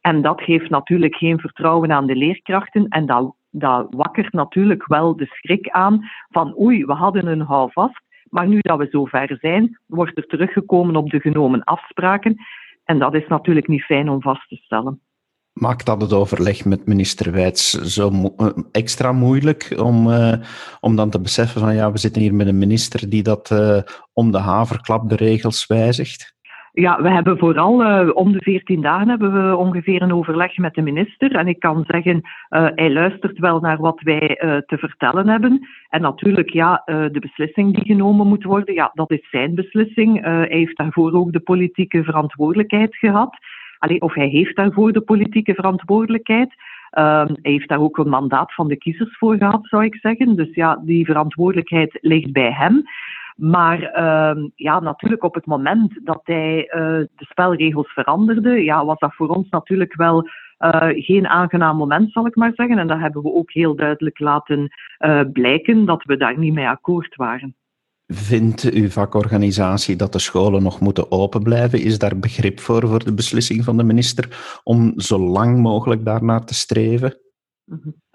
En 0.00 0.22
dat 0.22 0.40
geeft 0.42 0.70
natuurlijk 0.70 1.14
geen 1.16 1.40
vertrouwen 1.40 1.92
aan 1.92 2.06
de 2.06 2.16
leerkrachten. 2.16 2.88
En 2.88 3.06
dat, 3.06 3.34
dat 3.58 3.86
wakkert 3.90 4.32
natuurlijk 4.32 4.86
wel 4.86 5.16
de 5.16 5.26
schrik 5.26 5.68
aan 5.68 6.08
van 6.28 6.58
oei, 6.60 6.84
we 6.84 6.92
hadden 6.92 7.26
een 7.26 7.40
houvast. 7.40 8.00
Maar 8.30 8.48
nu 8.48 8.58
dat 8.60 8.78
we 8.78 8.88
zover 8.90 9.36
zijn, 9.40 9.80
wordt 9.86 10.16
er 10.16 10.26
teruggekomen 10.26 10.96
op 10.96 11.10
de 11.10 11.20
genomen 11.20 11.64
afspraken. 11.64 12.36
En 12.84 12.98
dat 12.98 13.14
is 13.14 13.26
natuurlijk 13.28 13.68
niet 13.68 13.82
fijn 13.82 14.08
om 14.08 14.22
vast 14.22 14.48
te 14.48 14.56
stellen. 14.56 15.00
Maakt 15.52 15.86
dat 15.86 16.00
het 16.00 16.12
overleg 16.12 16.64
met 16.64 16.86
minister 16.86 17.32
Wijts 17.32 17.70
zo 17.70 18.34
eh, 18.36 18.46
extra 18.72 19.12
moeilijk 19.12 19.74
om, 19.76 20.08
uh, 20.08 20.34
om 20.80 20.96
dan 20.96 21.10
te 21.10 21.20
beseffen 21.20 21.60
van 21.60 21.74
ja, 21.74 21.92
we 21.92 21.98
zitten 21.98 22.22
hier 22.22 22.34
met 22.34 22.46
een 22.46 22.58
minister 22.58 23.08
die 23.08 23.22
dat 23.22 23.50
uh, 23.50 23.80
om 24.12 24.30
de 24.30 24.38
haverklap 24.38 25.08
de 25.08 25.16
regels 25.16 25.66
wijzigt? 25.66 26.36
Ja, 26.80 27.02
we 27.02 27.10
hebben 27.10 27.38
vooral 27.38 27.82
uh, 27.82 28.10
om 28.12 28.32
de 28.32 28.42
veertien 28.42 28.80
dagen 28.80 29.08
hebben 29.08 29.32
we 29.48 29.56
ongeveer 29.56 30.02
een 30.02 30.12
overleg 30.12 30.56
met 30.56 30.74
de 30.74 30.82
minister. 30.82 31.34
En 31.34 31.48
ik 31.48 31.60
kan 31.60 31.84
zeggen, 31.86 32.14
uh, 32.14 32.66
hij 32.74 32.92
luistert 32.92 33.38
wel 33.38 33.60
naar 33.60 33.78
wat 33.78 34.00
wij 34.00 34.42
uh, 34.44 34.56
te 34.56 34.78
vertellen 34.78 35.28
hebben. 35.28 35.68
En 35.88 36.00
natuurlijk, 36.00 36.50
ja, 36.50 36.82
de 36.84 37.18
beslissing 37.20 37.74
die 37.74 37.84
genomen 37.84 38.26
moet 38.26 38.44
worden, 38.44 38.74
ja, 38.74 38.90
dat 38.94 39.10
is 39.10 39.28
zijn 39.30 39.54
beslissing. 39.54 40.22
hij 40.22 40.46
heeft 40.48 40.76
daarvoor 40.76 41.12
ook 41.12 41.32
de 41.32 41.40
politieke 41.40 42.04
verantwoordelijkheid 42.04 42.96
gehad. 42.96 43.36
Allee, 43.78 44.00
of 44.00 44.14
hij 44.14 44.28
heeft 44.28 44.56
daarvoor 44.56 44.92
de 44.92 45.00
politieke 45.00 45.54
verantwoordelijkheid. 45.54 46.54
Uh, 46.92 47.24
hij 47.26 47.52
heeft 47.52 47.68
daar 47.68 47.80
ook 47.80 47.98
een 47.98 48.08
mandaat 48.08 48.54
van 48.54 48.68
de 48.68 48.76
kiezers 48.76 49.16
voor 49.16 49.36
gehad, 49.36 49.66
zou 49.66 49.84
ik 49.84 49.94
zeggen. 49.94 50.36
Dus 50.36 50.54
ja, 50.54 50.80
die 50.84 51.04
verantwoordelijkheid 51.04 51.98
ligt 52.00 52.32
bij 52.32 52.52
hem. 52.52 52.82
Maar 53.38 53.80
uh, 53.80 54.44
ja, 54.54 54.80
natuurlijk 54.80 55.22
op 55.22 55.34
het 55.34 55.46
moment 55.46 56.00
dat 56.04 56.20
hij 56.22 56.58
uh, 56.58 56.82
de 56.94 57.08
spelregels 57.16 57.92
veranderde, 57.92 58.64
ja, 58.64 58.84
was 58.84 58.98
dat 58.98 59.14
voor 59.14 59.28
ons 59.28 59.48
natuurlijk 59.48 59.94
wel 59.94 60.28
uh, 60.58 60.88
geen 60.88 61.26
aangenaam 61.26 61.76
moment, 61.76 62.12
zal 62.12 62.26
ik 62.26 62.36
maar 62.36 62.52
zeggen. 62.54 62.78
En 62.78 62.86
dat 62.86 62.98
hebben 62.98 63.22
we 63.22 63.32
ook 63.32 63.52
heel 63.52 63.76
duidelijk 63.76 64.18
laten 64.18 64.68
uh, 64.98 65.20
blijken 65.32 65.84
dat 65.84 66.04
we 66.04 66.16
daar 66.16 66.38
niet 66.38 66.54
mee 66.54 66.68
akkoord 66.68 67.16
waren. 67.16 67.56
Vindt 68.06 68.70
uw 68.70 68.88
vakorganisatie 68.88 69.96
dat 69.96 70.12
de 70.12 70.18
scholen 70.18 70.62
nog 70.62 70.80
moeten 70.80 71.10
open 71.12 71.42
blijven? 71.42 71.82
Is 71.82 71.98
daar 71.98 72.18
begrip 72.18 72.60
voor, 72.60 72.88
voor 72.88 73.04
de 73.04 73.14
beslissing 73.14 73.64
van 73.64 73.76
de 73.76 73.84
minister 73.84 74.60
om 74.64 74.92
zo 75.00 75.18
lang 75.18 75.58
mogelijk 75.58 76.04
daarnaar 76.04 76.44
te 76.44 76.54
streven? 76.54 77.18
Mm 77.64 78.06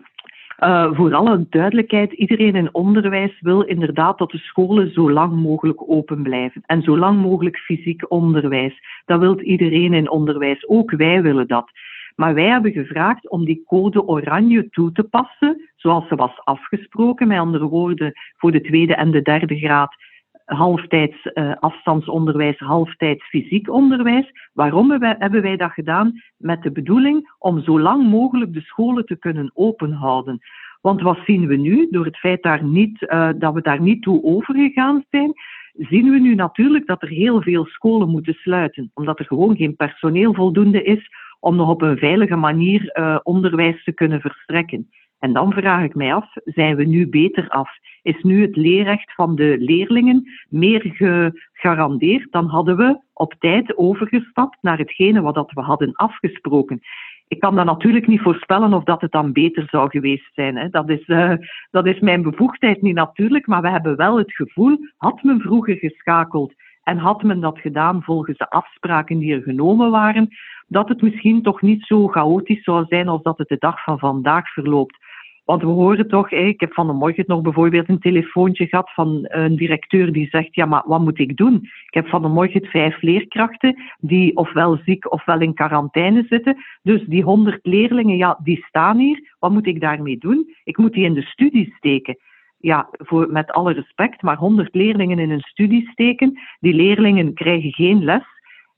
uh, 0.64 0.94
voor 0.94 1.14
alle 1.14 1.46
duidelijkheid, 1.50 2.12
iedereen 2.12 2.56
in 2.56 2.74
onderwijs 2.74 3.40
wil 3.40 3.62
inderdaad 3.62 4.18
dat 4.18 4.32
de 4.32 4.38
scholen 4.38 4.92
zo 4.92 5.12
lang 5.12 5.34
mogelijk 5.34 5.90
open 5.90 6.24
blijven. 6.24 6.62
En 6.66 6.82
zo 6.82 6.98
lang 6.98 7.22
mogelijk 7.22 7.58
fysiek 7.58 8.12
onderwijs. 8.12 8.80
Dat 9.06 9.20
wil 9.20 9.40
iedereen 9.40 9.94
in 9.94 10.10
onderwijs. 10.10 10.68
Ook 10.68 10.92
wij 10.92 11.22
willen 11.22 11.48
dat. 11.48 11.72
Maar 12.16 12.34
wij 12.34 12.48
hebben 12.48 12.72
gevraagd 12.72 13.30
om 13.30 13.46
die 13.46 13.64
code 13.66 14.08
oranje 14.08 14.70
toe 14.70 14.92
te 14.92 15.04
passen, 15.04 15.70
zoals 15.76 16.08
ze 16.08 16.16
was 16.16 16.40
afgesproken. 16.44 17.28
Met 17.28 17.40
andere 17.40 17.68
woorden, 17.68 18.14
voor 18.38 18.52
de 18.52 18.62
tweede 18.62 18.96
en 18.96 19.12
de 19.12 19.22
derde 19.22 19.58
graad 19.58 19.96
halftijds 20.46 21.30
uh, 21.34 21.54
afstandsonderwijs, 21.60 22.58
halftijds 22.58 23.24
fysiek 23.24 23.70
onderwijs. 23.70 24.50
Waarom 24.54 24.92
hebben 25.02 25.42
wij 25.42 25.58
dat 25.58 25.72
gedaan? 25.72 26.22
Met 26.38 26.62
de 26.62 26.72
bedoeling 26.72 27.34
om 27.40 27.64
zo 27.64 27.80
lang 27.80 28.10
mogelijk 28.10 28.54
de 28.54 28.62
scholen 28.62 29.06
te 29.06 29.16
kunnen 29.16 29.52
openhouden. 29.54 30.40
Want 30.82 31.02
wat 31.02 31.20
zien 31.26 31.48
we 31.48 31.56
nu? 31.56 31.88
Door 31.92 32.06
het 32.06 32.18
feit 32.18 32.44
daar 32.44 32.64
niet, 32.64 33.02
uh, 33.02 33.30
dat 33.36 33.54
we 33.54 33.62
daar 33.62 33.82
niet 33.82 34.02
toe 34.02 34.24
overgegaan 34.24 35.04
zijn, 35.10 35.34
zien 35.74 36.10
we 36.10 36.20
nu 36.20 36.36
natuurlijk 36.36 36.88
dat 36.88 37.02
er 37.02 37.10
heel 37.10 37.42
veel 37.42 37.66
scholen 37.66 38.10
moeten 38.10 38.34
sluiten. 38.34 38.92
Omdat 38.94 39.20
er 39.20 39.26
gewoon 39.26 39.56
geen 39.56 39.76
personeel 39.76 40.34
voldoende 40.34 40.84
is 40.84 41.10
om 41.40 41.56
nog 41.56 41.70
op 41.70 41.82
een 41.82 41.98
veilige 41.98 42.36
manier 42.36 42.98
uh, 43.00 43.20
onderwijs 43.24 43.84
te 43.84 43.92
kunnen 43.92 44.22
verstrekken. 44.22 44.90
En 45.24 45.34
dan 45.34 45.52
vraag 45.52 45.84
ik 45.84 45.96
mij 45.96 46.14
af, 46.14 46.30
zijn 46.34 46.76
we 46.76 46.84
nu 46.84 47.08
beter 47.08 47.50
af? 47.50 47.70
Is 48.02 48.22
nu 48.22 48.42
het 48.42 48.56
leerrecht 48.56 49.14
van 49.14 49.36
de 49.36 49.56
leerlingen 49.60 50.30
meer 50.50 50.82
gegarandeerd? 50.94 52.32
Dan 52.32 52.46
hadden 52.46 52.78
we 52.78 53.00
op 53.14 53.34
tijd 53.40 53.78
overgestapt 53.78 54.58
naar 54.62 54.78
hetgene 54.78 55.22
wat 55.22 55.52
we 55.52 55.62
hadden 55.62 55.94
afgesproken. 55.94 56.82
Ik 57.28 57.40
kan 57.40 57.56
dat 57.56 57.66
natuurlijk 57.66 58.08
niet 58.08 58.22
voorspellen 58.22 58.74
of 58.74 58.84
dat 58.84 59.02
het 59.02 59.12
dan 59.12 59.32
beter 59.32 59.68
zou 59.70 59.90
geweest 59.90 60.34
zijn. 60.34 60.58
Hè. 60.58 60.70
Dat, 60.70 60.90
is, 60.90 61.08
uh, 61.08 61.34
dat 61.72 61.86
is 61.86 62.00
mijn 62.00 62.22
bevoegdheid 62.22 62.82
niet 62.82 62.96
natuurlijk, 62.96 63.48
maar 63.48 63.62
we 63.62 63.70
hebben 63.70 63.96
wel 63.96 64.18
het 64.18 64.36
gevoel, 64.36 64.78
had 64.98 65.24
men 65.24 65.40
vroeger 65.40 65.76
geschakeld 65.76 66.54
en 66.84 66.98
had 66.98 67.24
men 67.24 67.40
dat 67.40 67.60
gedaan 67.60 68.04
volgens 68.04 68.38
de 68.38 68.50
afspraken 68.50 69.20
die 69.20 69.34
er 69.34 69.42
genomen 69.42 69.92
waren, 69.92 70.30
dat 70.68 70.90
het 70.90 71.02
misschien 71.02 71.42
toch 71.42 71.62
niet 71.62 71.84
zo 71.84 72.08
chaotisch 72.08 72.64
zou 72.64 72.86
zijn 72.88 73.08
als 73.08 73.22
dat 73.22 73.38
het 73.38 73.48
de 73.48 73.58
dag 73.60 73.84
van 73.84 74.00
vandaag 74.00 74.54
verloopt. 74.54 74.98
Want 75.46 75.62
we 75.62 75.68
horen 75.68 76.08
toch, 76.08 76.32
ik 76.32 76.60
heb 76.60 76.74
vanmorgen 76.74 77.24
nog 77.28 77.42
bijvoorbeeld 77.42 77.90
een 77.90 78.00
telefoontje 78.00 78.68
gehad 78.68 78.94
van 78.94 79.20
een 79.22 79.56
directeur 79.56 80.12
die 80.12 80.28
zegt, 80.28 80.56
ja, 80.56 80.66
maar 80.66 80.84
wat 80.86 81.02
moet 81.02 81.20
ik 81.20 81.38
doen? 81.38 81.56
Ik 81.64 81.94
heb 81.94 82.08
vanmorgen 82.08 82.66
vijf 82.66 83.02
leerkrachten 83.02 83.82
die 84.00 84.36
ofwel 84.36 84.80
ziek 84.86 85.12
ofwel 85.12 85.42
in 85.42 85.54
quarantaine 85.54 86.26
zitten. 86.30 86.58
Dus 86.82 87.04
die 87.06 87.24
honderd 87.24 87.60
leerlingen, 87.62 88.18
ja, 88.18 88.40
die 88.44 88.66
staan 88.68 88.98
hier. 88.98 89.36
Wat 89.40 89.52
moet 89.52 89.68
ik 89.68 89.82
daarmee 89.82 90.18
doen? 90.18 90.54
Ik 90.64 90.78
moet 90.78 90.94
die 90.94 91.06
in 91.06 91.14
de 91.14 91.22
studie 91.22 91.74
steken 91.78 92.18
ja, 92.64 92.90
voor, 92.92 93.32
met 93.32 93.52
alle 93.52 93.74
respect, 93.74 94.22
maar 94.22 94.38
100 94.38 94.76
leerlingen 94.76 95.20
in 95.20 95.32
een 95.32 95.42
studie 95.42 95.90
steken. 95.92 96.40
Die 96.60 96.74
leerlingen 96.74 97.34
krijgen 97.34 97.74
geen 97.74 98.04
les. 98.04 98.33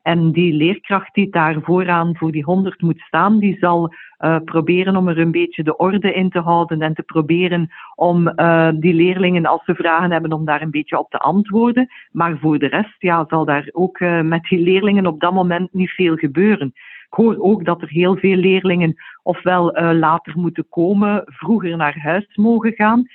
En 0.05 0.31
die 0.31 0.53
leerkracht 0.53 1.13
die 1.13 1.29
daar 1.29 1.61
vooraan 1.61 2.15
voor 2.15 2.31
die 2.31 2.43
100 2.43 2.81
moet 2.81 2.99
staan, 2.99 3.39
die 3.39 3.57
zal 3.59 3.93
uh, 4.19 4.37
proberen 4.45 4.95
om 4.95 5.07
er 5.07 5.17
een 5.17 5.31
beetje 5.31 5.63
de 5.63 5.77
orde 5.77 6.13
in 6.13 6.29
te 6.29 6.39
houden 6.39 6.81
en 6.81 6.93
te 6.93 7.03
proberen 7.03 7.69
om 7.95 8.31
uh, 8.35 8.69
die 8.73 8.93
leerlingen, 8.93 9.45
als 9.45 9.63
ze 9.65 9.75
vragen 9.75 10.11
hebben, 10.11 10.33
om 10.33 10.45
daar 10.45 10.61
een 10.61 10.71
beetje 10.71 10.99
op 10.99 11.09
te 11.09 11.17
antwoorden. 11.17 11.87
Maar 12.11 12.37
voor 12.37 12.59
de 12.59 12.67
rest 12.67 12.95
ja, 12.97 13.25
zal 13.29 13.45
daar 13.45 13.69
ook 13.71 13.99
uh, 13.99 14.21
met 14.21 14.43
die 14.43 14.59
leerlingen 14.59 15.05
op 15.05 15.19
dat 15.19 15.33
moment 15.33 15.73
niet 15.73 15.91
veel 15.91 16.15
gebeuren. 16.15 16.67
Ik 17.05 17.13
hoor 17.21 17.37
ook 17.39 17.65
dat 17.65 17.81
er 17.81 17.89
heel 17.89 18.15
veel 18.15 18.35
leerlingen 18.35 18.95
ofwel 19.23 19.93
later 19.93 20.33
moeten 20.37 20.69
komen, 20.69 21.23
vroeger 21.25 21.77
naar 21.77 21.99
huis 21.99 22.35
mogen 22.35 22.73
gaan. 22.73 23.07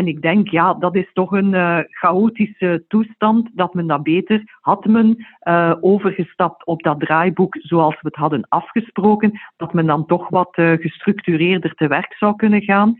En 0.00 0.06
ik 0.06 0.22
denk, 0.22 0.48
ja, 0.48 0.74
dat 0.74 0.96
is 0.96 1.10
toch 1.12 1.32
een 1.32 1.52
uh, 1.52 1.78
chaotische 1.90 2.84
toestand, 2.88 3.50
dat 3.52 3.74
men 3.74 3.86
dat 3.86 4.02
beter 4.02 4.42
had 4.60 4.84
men 4.84 5.26
uh, 5.42 5.74
overgestapt 5.80 6.66
op 6.66 6.82
dat 6.82 7.00
draaiboek 7.00 7.56
zoals 7.58 7.94
we 7.94 8.00
het 8.08 8.14
hadden 8.14 8.46
afgesproken, 8.48 9.40
dat 9.56 9.72
men 9.72 9.86
dan 9.86 10.06
toch 10.06 10.28
wat 10.28 10.56
uh, 10.58 10.72
gestructureerder 10.72 11.74
te 11.74 11.86
werk 11.86 12.14
zou 12.14 12.36
kunnen 12.36 12.62
gaan. 12.62 12.98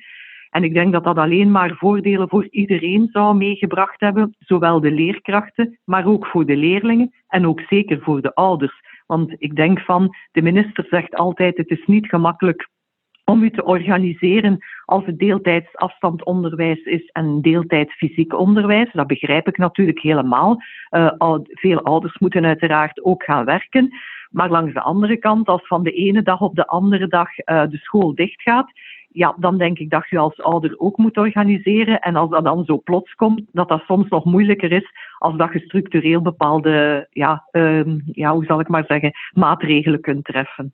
En 0.51 0.65
ik 0.65 0.75
denk 0.75 0.93
dat 0.93 1.05
dat 1.05 1.17
alleen 1.17 1.51
maar 1.51 1.75
voordelen 1.75 2.29
voor 2.29 2.49
iedereen 2.51 3.09
zou 3.13 3.37
meegebracht 3.37 4.01
hebben, 4.01 4.35
zowel 4.39 4.81
de 4.81 4.91
leerkrachten, 4.91 5.79
maar 5.85 6.07
ook 6.07 6.27
voor 6.27 6.47
de 6.47 6.57
leerlingen 6.57 7.15
en 7.29 7.47
ook 7.47 7.61
zeker 7.61 8.01
voor 8.01 8.21
de 8.21 8.35
ouders. 8.35 8.81
Want 9.07 9.35
ik 9.39 9.57
denk 9.57 9.81
van, 9.81 10.17
de 10.33 10.43
minister 10.43 10.87
zegt 10.91 11.15
altijd, 11.15 11.57
het 11.57 11.71
is 11.71 11.87
niet 11.87 12.09
gemakkelijk 12.09 12.69
om 13.31 13.43
u 13.43 13.51
te 13.51 13.65
organiseren 13.65 14.59
als 14.85 15.07
het 15.07 15.19
deeltijds 15.19 15.77
afstandonderwijs 15.77 16.83
is 16.83 17.07
en 17.13 17.41
deeltijds 17.41 17.95
fysiek 17.95 18.39
onderwijs. 18.39 18.93
Dat 18.93 19.07
begrijp 19.07 19.49
ik 19.49 19.57
natuurlijk 19.57 20.01
helemaal. 20.01 20.63
Uh, 20.91 21.39
veel 21.45 21.81
ouders 21.83 22.19
moeten 22.19 22.45
uiteraard 22.45 23.05
ook 23.05 23.25
gaan 23.25 23.45
werken. 23.45 23.91
Maar 24.31 24.51
langs 24.51 24.75
de 24.75 24.81
andere 24.81 25.17
kant, 25.17 25.49
als 25.49 25.67
van 25.67 25.83
de 25.83 25.93
ene 25.93 26.23
dag 26.23 26.41
op 26.41 26.55
de 26.55 26.67
andere 26.67 27.09
dag 27.09 27.29
uh, 27.39 27.63
de 27.71 27.77
school 27.77 28.15
dichtgaat, 28.15 28.71
ja, 29.13 29.35
dan 29.39 29.59
denk 29.59 29.79
ik 29.79 29.91
dat 29.91 30.09
je 30.09 30.19
als 30.19 30.43
ouder 30.43 30.79
ook 30.79 30.97
moet 30.97 31.17
organiseren. 31.17 32.01
En 32.01 32.17
als 32.17 32.31
dat 32.31 32.45
dan 32.45 32.65
zo 32.65 32.79
plots 32.79 33.15
komt, 33.15 33.43
dat 33.53 33.69
dat 33.69 33.83
soms 33.87 34.09
nog 34.09 34.25
moeilijker 34.25 34.73
is 34.73 34.91
als 35.19 35.37
dat 35.37 35.53
je 35.53 35.59
structureel 35.59 36.23
bepaalde, 36.23 37.07
ja, 37.11 37.49
uh, 37.53 37.83
ja, 38.05 38.33
hoe 38.33 38.45
zal 38.45 38.61
ik 38.61 38.69
maar 38.69 38.85
zeggen, 38.87 39.13
maatregelen 39.33 40.01
kunt 40.01 40.25
treffen. 40.25 40.73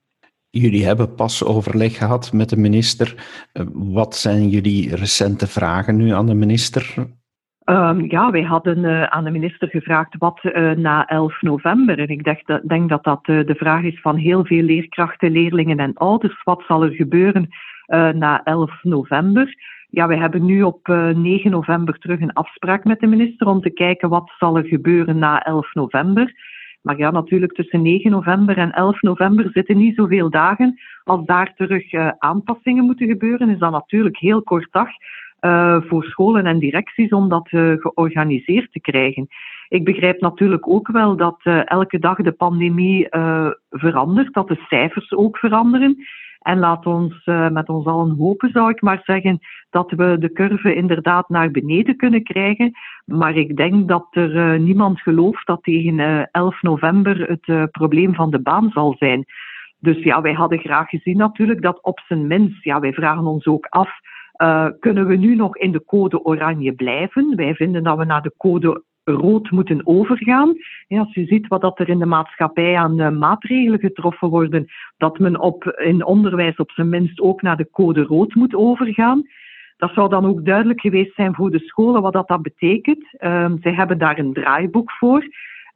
Jullie 0.61 0.85
hebben 0.85 1.15
pas 1.15 1.43
overleg 1.43 1.97
gehad 1.97 2.33
met 2.33 2.49
de 2.49 2.57
minister. 2.57 3.15
Eh, 3.53 3.63
wat 3.73 4.15
zijn 4.15 4.49
jullie 4.49 4.95
recente 4.95 5.47
vragen 5.47 5.95
nu 5.95 6.09
aan 6.09 6.25
de 6.25 6.33
minister? 6.33 6.93
Um, 7.65 8.11
ja, 8.11 8.31
wij 8.31 8.41
hadden 8.41 8.77
uh, 8.77 9.03
aan 9.03 9.23
de 9.23 9.31
minister 9.31 9.67
gevraagd 9.67 10.15
wat 10.17 10.39
uh, 10.43 10.71
na 10.71 11.05
11 11.05 11.41
november. 11.41 11.99
En 11.99 12.07
ik 12.07 12.45
dat 12.45 12.61
denk 12.67 12.89
dat, 12.89 13.03
dat 13.03 13.25
de 13.25 13.55
vraag 13.57 13.83
is 13.83 14.01
van 14.01 14.15
heel 14.15 14.45
veel 14.45 14.63
leerkrachten, 14.63 15.31
leerlingen 15.31 15.77
en 15.77 15.93
ouders. 15.93 16.43
Wat 16.43 16.63
zal 16.67 16.83
er 16.83 16.91
gebeuren 16.91 17.49
na 18.13 18.43
11 18.43 18.83
november? 18.83 19.55
Ja, 19.89 20.07
wij 20.07 20.17
hebben 20.17 20.45
nu 20.45 20.63
op 20.63 20.87
9 20.87 21.51
november 21.51 21.97
terug 21.99 22.21
een 22.21 22.33
afspraak 22.33 22.83
met 22.83 22.99
de 22.99 23.07
minister 23.07 23.47
om 23.47 23.61
te 23.61 23.69
kijken 23.69 24.09
wat 24.09 24.31
zal 24.37 24.57
er 24.57 24.65
gebeuren 24.65 25.17
na 25.17 25.43
11 25.43 25.73
november. 25.73 26.33
Maar 26.87 26.97
ja, 26.97 27.11
natuurlijk 27.11 27.53
tussen 27.53 27.81
9 27.81 28.11
november 28.11 28.57
en 28.57 28.71
11 28.71 29.01
november 29.01 29.49
zitten 29.51 29.77
niet 29.77 29.95
zoveel 29.95 30.29
dagen. 30.29 30.79
Als 31.03 31.25
daar 31.25 31.53
terug 31.55 31.93
uh, 31.93 32.11
aanpassingen 32.17 32.85
moeten 32.85 33.07
gebeuren, 33.07 33.49
is 33.49 33.59
dat 33.59 33.71
natuurlijk 33.71 34.17
heel 34.17 34.41
kort 34.41 34.67
dag 34.71 34.87
uh, 35.41 35.81
voor 35.81 36.03
scholen 36.03 36.45
en 36.45 36.59
directies 36.59 37.09
om 37.09 37.29
dat 37.29 37.51
uh, 37.51 37.73
georganiseerd 37.77 38.71
te 38.71 38.79
krijgen. 38.79 39.27
Ik 39.67 39.83
begrijp 39.83 40.21
natuurlijk 40.21 40.69
ook 40.69 40.87
wel 40.87 41.15
dat 41.15 41.39
elke 41.65 41.99
dag 41.99 42.17
de 42.17 42.31
pandemie 42.31 43.07
verandert, 43.69 44.33
dat 44.33 44.47
de 44.47 44.65
cijfers 44.67 45.13
ook 45.13 45.37
veranderen. 45.37 45.97
En 46.39 46.59
laat 46.59 46.85
ons 46.85 47.25
uh, 47.25 47.49
met 47.49 47.69
ons 47.69 47.85
allen 47.85 48.15
hopen, 48.17 48.49
zou 48.49 48.69
ik 48.69 48.81
maar 48.81 49.01
zeggen, 49.03 49.39
dat 49.69 49.91
we 49.91 50.17
de 50.19 50.31
curve 50.31 50.75
inderdaad 50.75 51.29
naar 51.29 51.51
beneden 51.51 51.95
kunnen 51.95 52.23
krijgen. 52.23 52.71
Maar 53.05 53.35
ik 53.35 53.57
denk 53.57 53.87
dat 53.87 54.07
er 54.11 54.35
uh, 54.35 54.59
niemand 54.59 55.01
gelooft 55.01 55.47
dat 55.47 55.63
tegen 55.63 55.97
uh, 55.97 56.19
eh, 56.19 56.25
11 56.31 56.61
november 56.61 57.29
het 57.29 57.71
probleem 57.71 58.15
van 58.15 58.31
de 58.31 58.41
baan 58.41 58.69
zal 58.73 58.95
zijn. 58.97 59.25
Dus 59.79 60.03
ja, 60.03 60.21
wij 60.21 60.33
hadden 60.33 60.59
graag 60.59 60.89
gezien 60.89 61.17
natuurlijk 61.17 61.61
dat 61.61 61.83
op 61.83 61.99
zijn 61.99 62.27
minst, 62.27 62.63
ja, 62.63 62.79
wij 62.79 62.93
vragen 62.93 63.25
ons 63.25 63.45
ook 63.45 63.65
af, 63.69 63.89
kunnen 64.79 65.07
we 65.07 65.15
nu 65.15 65.35
nog 65.35 65.57
in 65.57 65.71
de 65.71 65.83
code 65.85 66.23
oranje 66.23 66.73
blijven? 66.73 67.35
Wij 67.35 67.55
vinden 67.55 67.83
dat 67.83 67.97
we 67.97 68.05
naar 68.05 68.21
de 68.21 68.33
code 68.37 68.83
rood 69.11 69.51
moeten 69.51 69.81
overgaan. 69.83 70.55
als 70.87 71.13
je 71.13 71.25
ziet 71.25 71.47
wat 71.47 71.61
dat 71.61 71.79
er 71.79 71.89
in 71.89 71.99
de 71.99 72.05
maatschappij 72.05 72.75
aan 72.77 73.17
maatregelen 73.17 73.79
getroffen 73.79 74.29
worden, 74.29 74.67
dat 74.97 75.19
men 75.19 75.39
op, 75.39 75.63
in 75.65 76.05
onderwijs 76.05 76.55
op 76.55 76.71
zijn 76.71 76.89
minst 76.89 77.19
ook 77.19 77.41
naar 77.41 77.57
de 77.57 77.69
code 77.71 78.03
rood 78.03 78.35
moet 78.35 78.55
overgaan. 78.55 79.27
Dat 79.77 79.93
zou 79.93 80.09
dan 80.09 80.25
ook 80.25 80.45
duidelijk 80.45 80.81
geweest 80.81 81.15
zijn 81.15 81.35
voor 81.35 81.51
de 81.51 81.59
scholen 81.59 82.01
wat 82.01 82.13
dat, 82.13 82.27
dat 82.27 82.41
betekent. 82.41 83.05
Uh, 83.19 83.51
zij 83.61 83.73
hebben 83.73 83.97
daar 83.97 84.19
een 84.19 84.33
draaiboek 84.33 84.91
voor. 84.91 85.27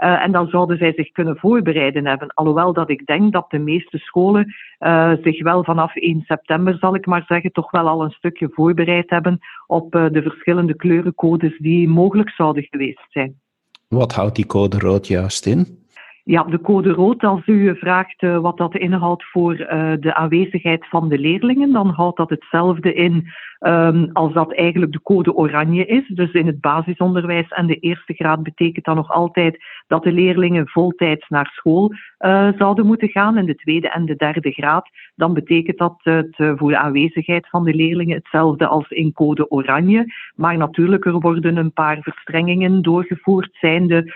Uh, 0.04 0.24
en 0.24 0.32
dan 0.32 0.48
zouden 0.48 0.78
zij 0.78 0.94
zich 0.96 1.12
kunnen 1.12 1.38
voorbereiden 1.38 2.06
hebben. 2.06 2.34
Alhoewel 2.34 2.74
dat 2.74 2.90
ik 2.90 3.06
denk 3.06 3.34
dat 3.34 3.50
de 3.50 3.60
meeste 3.60 3.98
scholen 3.98 4.56
uh, 4.80 5.12
zich 5.22 5.44
wel 5.44 5.64
vanaf 5.64 5.96
1 5.96 6.22
september, 6.22 6.78
zal 6.78 6.96
ik 6.96 7.06
maar 7.06 7.24
zeggen, 7.28 7.52
toch 7.52 7.72
wel 7.72 7.88
al 7.88 8.04
een 8.04 8.12
stukje 8.12 8.50
voorbereid 8.52 9.10
hebben 9.10 9.40
op 9.68 9.96
uh, 9.96 10.06
de 10.12 10.22
verschillende 10.22 10.76
kleurencodes 10.76 11.58
die 11.58 11.88
mogelijk 11.90 12.30
zouden 12.30 12.64
geweest 12.64 13.06
zijn. 13.10 13.40
Wat 13.88 14.14
houdt 14.14 14.36
die 14.36 14.46
code 14.46 14.80
rood 14.80 15.08
juist 15.08 15.46
in? 15.46 15.80
Ja, 16.24 16.44
de 16.44 16.62
code 16.62 16.92
rood, 16.92 17.24
als 17.24 17.48
u 17.48 17.76
vraagt 17.78 18.22
wat 18.22 18.58
dat 18.58 18.76
inhoudt 18.76 19.24
voor 19.24 19.56
de 20.00 20.14
aanwezigheid 20.14 20.88
van 20.90 21.10
de 21.10 21.18
leerlingen, 21.18 21.72
dan 21.72 21.90
houdt 21.90 22.18
dat 22.18 22.30
hetzelfde 22.30 22.94
in 22.94 23.28
um, 23.68 24.10
als 24.14 24.34
dat 24.34 24.54
eigenlijk 24.54 24.92
de 24.92 25.02
code 25.02 25.34
oranje 25.34 25.86
is. 25.86 26.08
Dus 26.08 26.32
in 26.32 26.46
het 26.46 26.62
basisonderwijs 26.62 27.48
en 27.48 27.68
de 27.68 27.80
eerste 27.80 28.14
graad 28.14 28.44
betekent 28.44 28.86
dat 28.86 28.96
nog 28.96 29.12
altijd 29.12 29.64
dat 29.88 30.04
de 30.04 30.12
leerlingen 30.12 30.68
voltijds 30.68 31.30
naar 31.30 31.46
school 31.54 31.92
uh, 32.20 32.50
zouden 32.58 32.86
moeten 32.86 33.10
gaan. 33.10 33.38
In 33.38 33.46
de 33.46 33.56
tweede 33.56 33.90
en 33.90 34.06
de 34.06 34.16
derde 34.16 34.52
graad, 34.52 34.90
dan 35.16 35.34
betekent 35.34 35.78
dat 35.78 35.96
het 35.98 36.36
voor 36.36 36.70
de 36.70 36.78
aanwezigheid 36.78 37.50
van 37.50 37.64
de 37.64 37.74
leerlingen 37.74 38.16
hetzelfde 38.16 38.68
als 38.68 38.90
in 38.90 39.14
code 39.14 39.50
oranje. 39.50 40.06
Maar 40.36 40.58
natuurlijk, 40.58 41.06
er 41.06 41.20
worden 41.20 41.58
een 41.58 41.74
paar 41.74 41.98
verstrengingen 42.02 42.82
doorgevoerd, 42.82 43.50
zijnde 43.60 44.14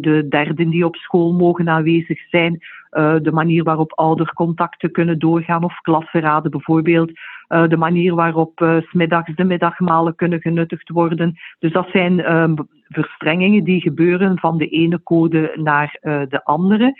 de 0.00 0.26
derden 0.28 0.70
die 0.70 0.84
op 0.84 0.96
school 0.96 1.32
mogen 1.32 1.68
aanwezig 1.68 2.28
zijn, 2.28 2.58
uh, 2.90 3.14
de 3.22 3.32
manier 3.32 3.64
waarop 3.64 3.92
oudercontacten 3.92 4.90
kunnen 4.90 5.18
doorgaan 5.18 5.64
of 5.64 5.80
klassenraden 5.80 6.50
bijvoorbeeld, 6.50 7.10
uh, 7.48 7.68
de 7.68 7.76
manier 7.76 8.14
waarop 8.14 8.60
uh, 8.60 8.76
smiddags 8.80 9.34
de 9.34 9.44
middagmalen 9.44 10.14
kunnen 10.14 10.40
genuttigd 10.40 10.88
worden. 10.88 11.38
Dus 11.58 11.72
dat 11.72 11.88
zijn 11.92 12.20
ehm, 12.20 12.54
verstrengingen 12.88 13.64
die 13.64 13.80
gebeuren 13.80 14.38
van 14.38 14.58
de 14.58 14.68
ene 14.68 15.02
code 15.02 15.52
naar 15.54 15.98
de 16.28 16.40
andere. 16.44 16.94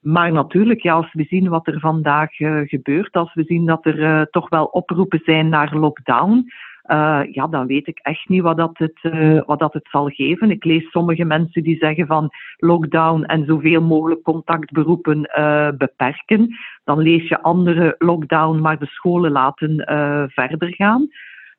Maar 0.00 0.32
natuurlijk, 0.32 0.82
ja, 0.82 0.94
als 0.94 1.12
we 1.12 1.24
zien 1.24 1.48
wat 1.48 1.66
er 1.66 1.80
vandaag 1.80 2.30
gebeurt, 2.68 3.12
als 3.12 3.34
we 3.34 3.42
zien 3.46 3.66
dat 3.66 3.86
er 3.86 4.30
toch 4.30 4.48
wel 4.48 4.64
oproepen 4.64 5.20
zijn 5.24 5.48
naar 5.48 5.76
lockdown, 5.76 6.44
uh, 6.88 7.20
ja, 7.32 7.46
dan 7.46 7.66
weet 7.66 7.86
ik 7.86 7.98
echt 7.98 8.28
niet 8.28 8.42
wat 8.42 8.56
dat, 8.56 8.78
het, 8.78 8.98
uh, 9.02 9.40
wat 9.46 9.58
dat 9.58 9.72
het 9.72 9.88
zal 9.90 10.08
geven. 10.08 10.50
Ik 10.50 10.64
lees 10.64 10.90
sommige 10.90 11.24
mensen 11.24 11.62
die 11.62 11.76
zeggen 11.76 12.06
van 12.06 12.30
lockdown 12.56 13.22
en 13.22 13.44
zoveel 13.46 13.82
mogelijk 13.82 14.22
contactberoepen 14.22 15.30
uh, 15.38 15.68
beperken. 15.78 16.56
Dan 16.84 16.98
lees 16.98 17.28
je 17.28 17.42
andere 17.42 17.94
lockdown, 17.98 18.60
maar 18.60 18.78
de 18.78 18.86
scholen 18.86 19.30
laten 19.30 19.76
verder 20.32 20.74
gaan. 20.74 21.08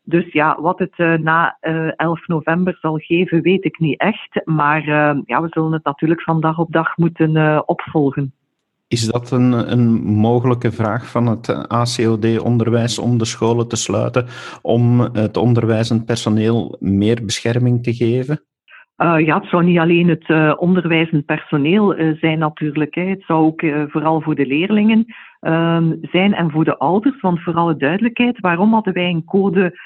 Dus 0.03 0.31
ja, 0.31 0.61
wat 0.61 0.79
het 0.79 1.21
na 1.21 1.57
11 1.95 2.27
november 2.27 2.77
zal 2.81 2.97
geven, 2.97 3.41
weet 3.41 3.65
ik 3.65 3.79
niet 3.79 3.99
echt. 3.99 4.41
Maar 4.45 4.85
ja, 5.25 5.41
we 5.41 5.47
zullen 5.49 5.71
het 5.71 5.83
natuurlijk 5.83 6.21
van 6.21 6.41
dag 6.41 6.57
op 6.57 6.71
dag 6.71 6.97
moeten 6.97 7.67
opvolgen. 7.67 8.33
Is 8.89 9.05
dat 9.05 9.31
een, 9.31 9.71
een 9.71 10.01
mogelijke 10.03 10.71
vraag 10.71 11.11
van 11.11 11.27
het 11.27 11.67
ACOD-onderwijs 11.67 12.99
om 12.99 13.17
de 13.17 13.25
scholen 13.25 13.67
te 13.67 13.75
sluiten, 13.75 14.25
om 14.61 14.99
het 14.99 15.37
onderwijzend 15.37 16.05
personeel 16.05 16.77
meer 16.79 17.25
bescherming 17.25 17.83
te 17.83 17.93
geven? 17.93 18.41
Uh, 18.97 19.25
ja, 19.25 19.39
het 19.39 19.49
zou 19.49 19.63
niet 19.63 19.77
alleen 19.77 20.07
het 20.07 20.29
uh, 20.29 20.53
onderwijzend 20.57 21.25
personeel 21.25 21.99
uh, 21.99 22.17
zijn 22.17 22.39
natuurlijk. 22.39 22.95
Hè. 22.95 23.03
Het 23.03 23.23
zou 23.27 23.45
ook 23.45 23.61
vooral 23.87 24.21
voor 24.21 24.35
de 24.35 24.45
leerlingen 24.45 25.05
ehm, 25.39 25.95
zijn 26.01 26.33
en 26.33 26.51
voor 26.51 26.65
de 26.65 26.77
ouders. 26.77 27.21
Want 27.21 27.41
voor 27.41 27.53
alle 27.53 27.77
duidelijkheid, 27.77 28.39
waarom 28.39 28.73
hadden 28.73 28.93
wij 28.93 29.09
een 29.09 29.25
code 29.25 29.79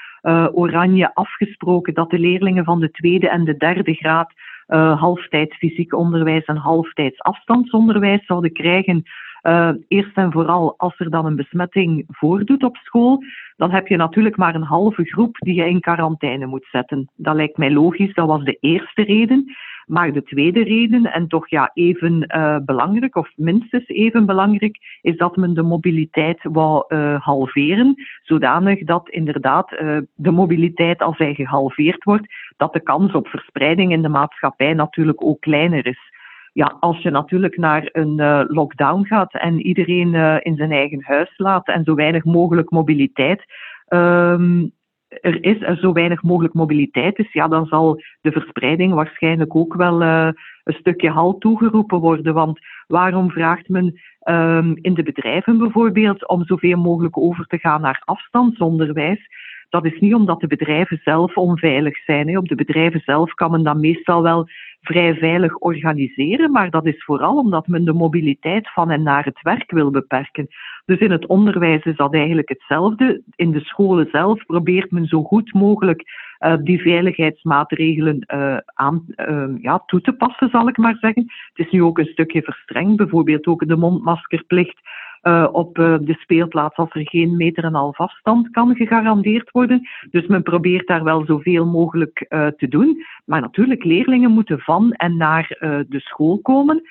oranje 0.52 1.14
afgesproken 1.14 1.94
dat 1.94 2.10
de 2.10 2.18
leerlingen 2.18 2.64
van 2.64 2.80
de 2.80 2.90
tweede 2.90 3.28
en 3.28 3.44
de 3.44 3.56
derde 3.56 3.94
graad 3.94 4.32
uh, 4.68 5.00
halftijds 5.00 5.56
fysiek 5.56 5.94
onderwijs 5.94 6.44
en 6.44 6.56
halftijds 6.56 7.20
afstandsonderwijs 7.20 8.26
zouden 8.26 8.52
krijgen. 8.52 9.02
Uh, 9.42 9.70
eerst 9.88 10.16
en 10.16 10.32
vooral 10.32 10.74
als 10.76 10.98
er 10.98 11.10
dan 11.10 11.26
een 11.26 11.36
besmetting 11.36 12.04
voordoet 12.08 12.64
op 12.64 12.76
school, 12.76 13.22
dan 13.56 13.70
heb 13.70 13.86
je 13.86 13.96
natuurlijk 13.96 14.36
maar 14.36 14.54
een 14.54 14.62
halve 14.62 15.04
groep 15.04 15.36
die 15.38 15.54
je 15.54 15.68
in 15.68 15.80
quarantaine 15.80 16.46
moet 16.46 16.66
zetten. 16.70 17.10
Dat 17.16 17.34
lijkt 17.34 17.56
mij 17.56 17.70
logisch, 17.70 18.14
dat 18.14 18.26
was 18.26 18.44
de 18.44 18.56
eerste 18.60 19.02
reden. 19.02 19.54
Maar 19.86 20.12
de 20.12 20.22
tweede 20.22 20.62
reden, 20.62 21.12
en 21.12 21.28
toch 21.28 21.48
ja, 21.48 21.70
even 21.74 22.24
uh, 22.36 22.56
belangrijk, 22.64 23.16
of 23.16 23.30
minstens 23.36 23.88
even 23.88 24.26
belangrijk, 24.26 24.78
is 25.02 25.16
dat 25.16 25.36
men 25.36 25.54
de 25.54 25.62
mobiliteit 25.62 26.38
wou 26.42 26.84
uh, 26.88 27.20
halveren, 27.20 27.94
zodanig 28.22 28.84
dat 28.84 29.08
inderdaad 29.08 29.72
uh, 29.72 29.98
de 30.14 30.30
mobiliteit, 30.30 31.02
als 31.02 31.18
hij 31.18 31.34
gehalveerd 31.34 32.04
wordt, 32.04 32.26
dat 32.56 32.72
de 32.72 32.80
kans 32.80 33.12
op 33.12 33.28
verspreiding 33.28 33.92
in 33.92 34.02
de 34.02 34.08
maatschappij 34.08 34.74
natuurlijk 34.74 35.24
ook 35.24 35.40
kleiner 35.40 35.86
is. 35.86 36.12
Ja, 36.52 36.76
als 36.80 37.02
je 37.02 37.10
natuurlijk 37.10 37.56
naar 37.56 37.88
een 37.92 38.46
lockdown 38.48 39.04
gaat 39.04 39.34
en 39.34 39.60
iedereen 39.60 40.14
in 40.42 40.56
zijn 40.56 40.72
eigen 40.72 41.02
huis 41.02 41.32
laat 41.36 41.68
en 41.68 41.84
zo 41.84 41.94
weinig 41.94 42.24
mogelijk 42.24 42.70
mobiliteit, 42.70 43.44
um, 43.88 44.72
er 45.20 45.44
is 45.44 45.78
zo 45.80 45.92
weinig 45.92 46.22
mogelijk 46.22 46.54
mobiliteit 46.54 47.18
is, 47.18 47.32
ja, 47.32 47.48
dan 47.48 47.66
zal 47.66 48.00
de 48.20 48.32
verspreiding 48.32 48.94
waarschijnlijk 48.94 49.56
ook 49.56 49.74
wel 49.74 50.02
uh, 50.02 50.28
een 50.64 50.74
stukje 50.74 51.10
halt 51.10 51.40
toegeroepen 51.40 51.98
worden. 51.98 52.34
Want 52.34 52.58
waarom 52.86 53.30
vraagt 53.30 53.68
men 53.68 54.00
um, 54.24 54.76
in 54.80 54.94
de 54.94 55.02
bedrijven 55.02 55.58
bijvoorbeeld 55.58 56.28
om 56.28 56.44
zoveel 56.44 56.78
mogelijk 56.78 57.18
over 57.18 57.46
te 57.46 57.58
gaan 57.58 57.80
naar 57.80 58.02
afstandsonderwijs? 58.04 59.28
Dat 59.68 59.84
is 59.84 60.00
niet 60.00 60.14
omdat 60.14 60.40
de 60.40 60.46
bedrijven 60.46 61.00
zelf 61.04 61.36
onveilig 61.36 62.04
zijn. 62.04 62.38
Op 62.38 62.48
de 62.48 62.54
bedrijven 62.54 63.00
zelf 63.04 63.34
kan 63.34 63.50
men 63.50 63.62
dat 63.62 63.76
meestal 63.76 64.22
wel 64.22 64.48
vrij 64.80 65.14
veilig 65.14 65.56
organiseren, 65.56 66.52
maar 66.52 66.70
dat 66.70 66.86
is 66.86 67.04
vooral 67.04 67.36
omdat 67.36 67.66
men 67.66 67.84
de 67.84 67.92
mobiliteit 67.92 68.72
van 68.72 68.90
en 68.90 69.02
naar 69.02 69.24
het 69.24 69.42
werk 69.42 69.70
wil 69.70 69.90
beperken. 69.90 70.48
Dus 70.84 70.98
in 70.98 71.10
het 71.10 71.26
onderwijs 71.26 71.84
is 71.84 71.96
dat 71.96 72.14
eigenlijk 72.14 72.48
hetzelfde. 72.48 73.22
In 73.34 73.50
de 73.50 73.60
scholen 73.60 74.08
zelf 74.12 74.46
probeert 74.46 74.90
men 74.90 75.06
zo 75.06 75.22
goed 75.22 75.52
mogelijk 75.52 76.04
uh, 76.40 76.54
die 76.60 76.80
veiligheidsmaatregelen 76.80 78.24
uh, 78.34 78.56
aan, 78.64 79.04
uh, 79.16 79.48
ja, 79.60 79.82
toe 79.86 80.00
te 80.00 80.12
passen, 80.12 80.48
zal 80.50 80.68
ik 80.68 80.76
maar 80.76 80.96
zeggen. 81.00 81.22
Het 81.52 81.66
is 81.66 81.72
nu 81.72 81.82
ook 81.82 81.98
een 81.98 82.04
stukje 82.12 82.42
verstrengd, 82.42 82.96
bijvoorbeeld 82.96 83.46
ook 83.46 83.68
de 83.68 83.76
mondmaskerplicht 83.76 84.80
uh, 85.24 85.48
op 85.52 85.78
uh, 85.78 85.96
de 86.00 86.14
speelplaats 86.14 86.76
als 86.76 86.90
er 86.92 87.08
geen 87.08 87.36
meter 87.36 87.64
en 87.64 87.74
half 87.74 88.00
afstand 88.00 88.50
kan 88.50 88.76
gegarandeerd 88.76 89.50
worden. 89.50 89.88
Dus 90.10 90.26
men 90.26 90.42
probeert 90.42 90.86
daar 90.86 91.04
wel 91.04 91.24
zoveel 91.24 91.66
mogelijk 91.66 92.26
uh, 92.28 92.46
te 92.46 92.68
doen. 92.68 93.04
Maar 93.24 93.40
natuurlijk, 93.40 93.84
leerlingen 93.84 94.30
moeten 94.30 94.58
van 94.58 94.92
en 94.92 95.16
naar 95.16 95.46
de 95.88 96.00
school 96.00 96.38
komen. 96.38 96.82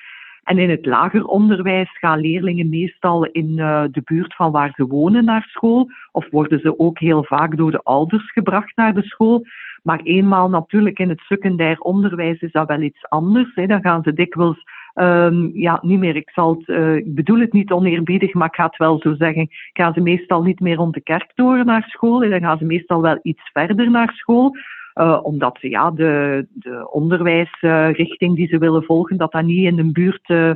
En 0.44 0.58
in 0.58 0.70
het 0.70 0.86
lager 0.86 1.24
onderwijs 1.24 1.98
gaan 1.98 2.20
leerlingen 2.20 2.68
meestal 2.68 3.24
in 3.24 3.56
de 3.56 4.02
buurt 4.04 4.34
van 4.34 4.52
waar 4.52 4.72
ze 4.76 4.86
wonen 4.86 5.24
naar 5.24 5.46
school. 5.48 5.90
Of 6.12 6.30
worden 6.30 6.60
ze 6.60 6.78
ook 6.78 6.98
heel 6.98 7.24
vaak 7.24 7.56
door 7.56 7.70
de 7.70 7.82
ouders 7.82 8.32
gebracht 8.32 8.76
naar 8.76 8.94
de 8.94 9.02
school. 9.02 9.44
Maar 9.82 10.00
eenmaal 10.00 10.48
natuurlijk 10.48 10.98
in 10.98 11.08
het 11.08 11.20
secundair 11.20 11.78
onderwijs 11.78 12.40
is 12.40 12.52
dat 12.52 12.68
wel 12.68 12.80
iets 12.80 13.08
anders. 13.08 13.54
Dan 13.54 13.80
gaan 13.80 14.02
ze 14.02 14.12
dikwijls 14.12 14.62
Um, 14.94 15.50
ja, 15.54 15.78
niet 15.82 15.98
meer. 15.98 16.16
Ik, 16.16 16.30
zal 16.30 16.54
het, 16.54 16.68
uh, 16.68 16.96
ik 16.96 17.14
bedoel 17.14 17.40
het 17.40 17.52
niet 17.52 17.70
oneerbiedig, 17.70 18.34
maar 18.34 18.48
ik 18.48 18.54
ga 18.54 18.64
het 18.64 18.76
wel 18.76 19.00
zo 19.00 19.14
zeggen. 19.14 19.48
Gaan 19.72 19.92
ze 19.92 20.00
meestal 20.00 20.42
niet 20.42 20.60
meer 20.60 20.76
rond 20.76 20.94
de 20.94 21.00
kerktoren 21.00 21.66
naar 21.66 21.82
school. 21.82 22.18
Dan 22.18 22.40
gaan 22.40 22.58
ze 22.58 22.64
meestal 22.64 23.02
wel 23.02 23.18
iets 23.22 23.50
verder 23.52 23.90
naar 23.90 24.12
school. 24.12 24.56
Uh, 24.94 25.20
omdat 25.22 25.58
ja, 25.60 25.90
de, 25.90 26.46
de 26.52 26.90
onderwijsrichting 26.90 28.36
die 28.36 28.46
ze 28.46 28.58
willen 28.58 28.82
volgen, 28.84 29.16
dat 29.16 29.32
dat 29.32 29.42
niet 29.42 29.64
in 29.64 29.78
een 29.78 29.92
buurt 29.92 30.28
uh, 30.28 30.50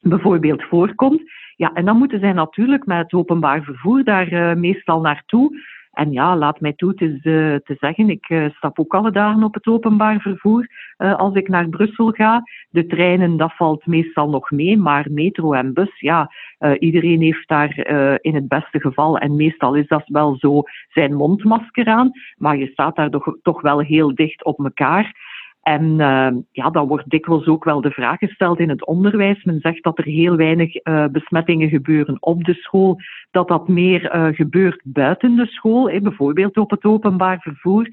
bijvoorbeeld 0.00 0.62
voorkomt. 0.62 1.22
Ja, 1.56 1.72
en 1.72 1.84
dan 1.84 1.96
moeten 1.96 2.20
zij 2.20 2.32
natuurlijk 2.32 2.86
met 2.86 2.98
het 2.98 3.12
openbaar 3.12 3.62
vervoer 3.62 4.04
daar 4.04 4.58
meestal 4.58 5.00
naartoe. 5.00 5.60
En 6.00 6.12
ja, 6.12 6.36
laat 6.36 6.60
mij 6.60 6.72
toe 6.72 6.94
te, 6.94 7.20
te 7.64 7.76
zeggen, 7.80 8.10
ik 8.10 8.28
uh, 8.28 8.50
stap 8.50 8.78
ook 8.78 8.94
alle 8.94 9.10
dagen 9.10 9.42
op 9.42 9.54
het 9.54 9.66
openbaar 9.66 10.20
vervoer 10.20 10.68
uh, 10.98 11.14
als 11.14 11.34
ik 11.34 11.48
naar 11.48 11.68
Brussel 11.68 12.10
ga. 12.10 12.42
De 12.70 12.86
treinen, 12.86 13.36
dat 13.36 13.56
valt 13.56 13.86
meestal 13.86 14.28
nog 14.28 14.50
mee, 14.50 14.76
maar 14.76 15.06
metro 15.10 15.52
en 15.52 15.72
bus, 15.72 16.00
ja, 16.00 16.30
iedereen 16.78 17.20
heeft 17.20 17.48
daar 17.48 17.78
in 18.20 18.34
het 18.34 18.48
beste 18.48 18.80
geval, 18.80 19.18
en 19.18 19.36
meestal 19.36 19.74
is 19.74 19.86
dat 19.86 20.02
wel 20.06 20.36
zo, 20.36 20.62
zijn 20.88 21.14
mondmasker 21.14 21.86
aan, 21.86 22.10
maar 22.36 22.56
je 22.56 22.66
staat 22.66 22.96
daar 22.96 23.10
toch, 23.10 23.36
toch 23.42 23.60
wel 23.60 23.80
heel 23.80 24.14
dicht 24.14 24.44
op 24.44 24.58
elkaar. 24.58 25.14
En 25.62 25.84
uh, 25.84 26.28
ja, 26.52 26.70
dan 26.70 26.88
wordt 26.88 27.10
dikwijls 27.10 27.46
ook 27.46 27.64
wel 27.64 27.80
de 27.80 27.90
vraag 27.90 28.18
gesteld 28.18 28.58
in 28.58 28.68
het 28.68 28.86
onderwijs. 28.86 29.44
Men 29.44 29.60
zegt 29.60 29.82
dat 29.82 29.98
er 29.98 30.04
heel 30.04 30.36
weinig 30.36 30.74
uh, 30.84 31.04
besmettingen 31.06 31.68
gebeuren 31.68 32.16
op 32.20 32.44
de 32.44 32.54
school, 32.54 33.00
dat 33.30 33.48
dat 33.48 33.68
meer 33.68 34.14
uh, 34.14 34.34
gebeurt 34.36 34.80
buiten 34.84 35.36
de 35.36 35.46
school, 35.46 36.00
bijvoorbeeld 36.00 36.56
op 36.56 36.70
het 36.70 36.84
openbaar 36.84 37.40
vervoer. 37.40 37.88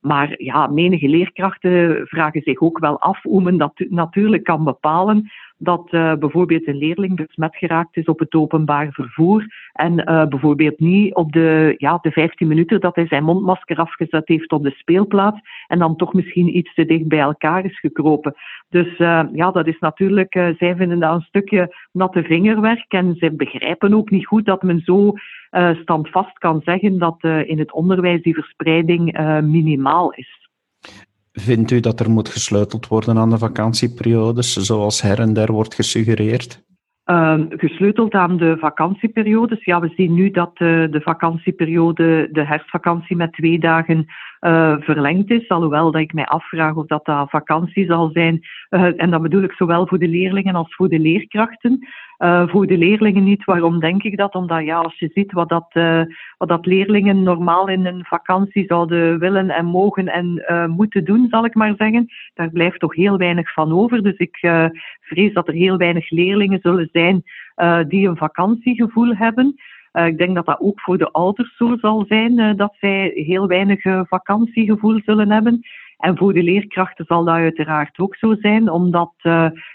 Maar 0.00 0.34
ja, 0.42 0.66
menige 0.66 1.08
leerkrachten 1.08 2.06
vragen 2.06 2.42
zich 2.42 2.60
ook 2.60 2.78
wel 2.78 3.00
af 3.00 3.22
hoe 3.22 3.42
men 3.42 3.56
dat 3.56 3.72
natuurlijk 3.88 4.44
kan 4.44 4.64
bepalen 4.64 5.30
dat 5.58 5.88
uh, 5.90 6.14
bijvoorbeeld 6.14 6.66
een 6.66 6.76
leerling 6.76 7.16
besmet 7.16 7.56
geraakt 7.56 7.96
is 7.96 8.04
op 8.04 8.18
het 8.18 8.34
openbaar 8.34 8.92
vervoer 8.92 9.46
en 9.72 9.92
uh, 9.98 10.26
bijvoorbeeld 10.26 10.80
niet 10.80 11.14
op 11.14 11.32
de, 11.32 11.74
ja, 11.78 11.98
de 12.02 12.10
15 12.10 12.48
minuten 12.48 12.80
dat 12.80 12.94
hij 12.94 13.06
zijn 13.06 13.24
mondmasker 13.24 13.76
afgezet 13.76 14.28
heeft 14.28 14.52
op 14.52 14.62
de 14.62 14.70
speelplaats 14.70 15.40
en 15.66 15.78
dan 15.78 15.96
toch 15.96 16.12
misschien 16.12 16.56
iets 16.56 16.74
te 16.74 16.84
dicht 16.84 17.08
bij 17.08 17.18
elkaar 17.18 17.64
is 17.64 17.78
gekropen. 17.80 18.34
Dus 18.68 18.98
uh, 18.98 19.22
ja, 19.32 19.50
dat 19.50 19.66
is 19.66 19.78
natuurlijk, 19.78 20.32
zij 20.58 20.76
vinden 20.76 20.98
dat 20.98 21.14
een 21.14 21.20
stukje 21.20 21.74
natte 21.92 22.22
vingerwerk 22.22 22.92
en 22.92 23.14
ze 23.14 23.30
begrijpen 23.30 23.94
ook 23.94 24.10
niet 24.10 24.26
goed 24.26 24.44
dat 24.44 24.62
men 24.62 24.80
zo 24.84 25.12
standvast 25.82 26.38
kan 26.38 26.60
zeggen 26.64 26.98
dat 26.98 27.16
in 27.22 27.58
het 27.58 27.72
onderwijs 27.72 28.22
die 28.22 28.34
verspreiding 28.34 29.18
minimaal 29.42 30.12
is. 30.12 30.45
Vindt 31.38 31.70
u 31.70 31.80
dat 31.80 32.00
er 32.00 32.10
moet 32.10 32.28
gesleuteld 32.28 32.88
worden 32.88 33.18
aan 33.18 33.30
de 33.30 33.38
vakantieperiodes, 33.38 34.52
zoals 34.52 35.02
her 35.02 35.20
en 35.20 35.32
der 35.32 35.52
wordt 35.52 35.74
gesuggereerd? 35.74 36.64
Uh, 37.10 37.40
gesleuteld 37.48 38.12
aan 38.12 38.36
de 38.36 38.56
vakantieperiodes. 38.58 39.64
Ja, 39.64 39.80
we 39.80 39.92
zien 39.96 40.14
nu 40.14 40.30
dat 40.30 40.50
uh, 40.54 40.90
de 40.90 41.00
vakantieperiode, 41.00 42.28
de 42.32 42.46
herfstvakantie 42.46 43.16
met 43.16 43.32
twee 43.32 43.58
dagen 43.58 44.06
uh, 44.40 44.76
verlengd 44.78 45.30
is. 45.30 45.48
Alhoewel 45.48 45.90
dat 45.90 46.00
ik 46.00 46.12
mij 46.12 46.24
afvraag 46.24 46.74
of 46.74 46.86
dat, 46.86 47.04
dat 47.04 47.30
vakantie 47.30 47.86
zal 47.86 48.10
zijn. 48.12 48.46
Uh, 48.70 49.02
en 49.02 49.10
dat 49.10 49.22
bedoel 49.22 49.42
ik 49.42 49.52
zowel 49.52 49.86
voor 49.86 49.98
de 49.98 50.08
leerlingen 50.08 50.54
als 50.54 50.74
voor 50.74 50.88
de 50.88 50.98
leerkrachten. 50.98 51.86
Uh, 52.18 52.48
voor 52.48 52.66
de 52.66 52.78
leerlingen 52.78 53.24
niet. 53.24 53.44
Waarom 53.44 53.80
denk 53.80 54.02
ik 54.02 54.16
dat? 54.16 54.34
Omdat 54.34 54.64
ja, 54.64 54.76
als 54.78 54.98
je 54.98 55.10
ziet 55.14 55.32
wat 55.32 55.48
dat, 55.48 55.66
wat 56.38 56.48
dat 56.48 56.66
leerlingen 56.66 57.22
normaal 57.22 57.68
in 57.68 57.86
een 57.86 58.04
vakantie 58.04 58.64
zouden 58.66 59.18
willen 59.18 59.50
en 59.50 59.64
mogen 59.64 60.08
en 60.08 60.42
moeten 60.70 61.04
doen, 61.04 61.26
zal 61.30 61.44
ik 61.44 61.54
maar 61.54 61.74
zeggen, 61.76 62.08
daar 62.34 62.50
blijft 62.50 62.80
toch 62.80 62.94
heel 62.94 63.16
weinig 63.16 63.52
van 63.52 63.72
over. 63.72 64.02
Dus 64.02 64.16
ik 64.16 64.36
vrees 65.00 65.32
dat 65.32 65.48
er 65.48 65.54
heel 65.54 65.76
weinig 65.76 66.10
leerlingen 66.10 66.58
zullen 66.62 66.88
zijn 66.92 67.22
die 67.88 68.08
een 68.08 68.16
vakantiegevoel 68.16 69.14
hebben. 69.14 69.56
Ik 70.04 70.18
denk 70.18 70.34
dat 70.34 70.46
dat 70.46 70.60
ook 70.60 70.80
voor 70.80 70.98
de 70.98 71.10
ouders 71.10 71.56
zo 71.56 71.76
zal 71.76 72.04
zijn, 72.08 72.56
dat 72.56 72.74
zij 72.80 73.12
heel 73.14 73.46
weinig 73.46 73.80
vakantiegevoel 74.08 75.00
zullen 75.04 75.30
hebben. 75.30 75.60
En 75.96 76.16
voor 76.16 76.32
de 76.32 76.42
leerkrachten 76.42 77.04
zal 77.04 77.24
dat 77.24 77.34
uiteraard 77.34 77.98
ook 77.98 78.16
zo 78.16 78.34
zijn, 78.40 78.70
omdat, 78.70 79.12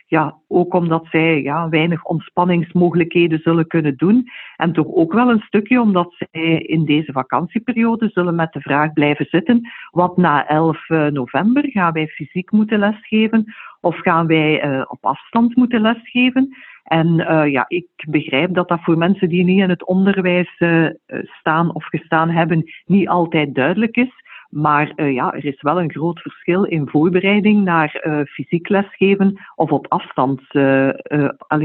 ja, 0.06 0.36
ook 0.48 0.74
omdat 0.74 1.06
zij 1.10 1.42
ja, 1.42 1.70
weinig 1.70 2.04
ontspanningsmogelijkheden 2.04 3.40
zullen 3.40 3.68
kunnen 3.68 3.98
doen. 3.98 4.28
En 4.56 4.74
toch 4.74 4.88
ook 4.88 5.14
wel 5.14 5.30
een 5.30 5.44
stukje 5.46 5.82
omdat 5.82 6.16
zij 6.18 6.58
in 6.58 6.86
deze 6.86 7.12
vakantieperiode 7.12 8.10
zullen 8.10 8.36
met 8.36 8.54
de 8.54 8.62
vraag 8.62 8.94
blijven 8.94 9.26
zitten, 9.30 9.70
wat 9.92 10.18
na 10.18 10.48
11 10.48 10.90
eh, 10.90 11.06
november 11.06 11.70
gaan 11.72 11.94
wij 11.94 12.08
fysiek 12.08 12.52
moeten 12.52 12.80
lesgeven 12.80 13.54
of 13.80 14.00
gaan 14.00 14.28
wij 14.28 14.86
op 14.88 15.06
afstand 15.06 15.56
moeten 15.56 15.82
lesgeven? 15.82 16.56
En 16.92 17.08
uh, 17.20 17.52
ja, 17.52 17.66
ik 17.68 17.88
begrijp 18.08 18.54
dat 18.54 18.68
dat 18.68 18.84
voor 18.84 18.98
mensen 18.98 19.30
die 19.30 19.44
niet 19.44 19.60
in 19.60 19.70
het 19.70 19.86
onderwijs 19.86 20.60
uh, 20.60 20.90
staan 21.22 21.74
of 21.74 21.86
gestaan 21.86 22.30
hebben, 22.30 22.72
niet 22.86 23.08
altijd 23.08 23.56
duidelijk 23.56 23.96
is. 23.96 24.12
Maar 24.50 24.92
uh, 24.96 25.14
ja, 25.14 25.34
er 25.34 25.46
is 25.46 25.62
wel 25.62 25.82
een 25.82 25.92
groot 25.92 26.20
verschil 26.20 26.64
in 26.64 26.88
voorbereiding 26.90 27.64
naar 27.64 28.26
fysiek 28.30 28.70
lesgeven 28.70 29.40
of 29.56 29.72
op 29.72 29.86
afstand, 29.90 30.42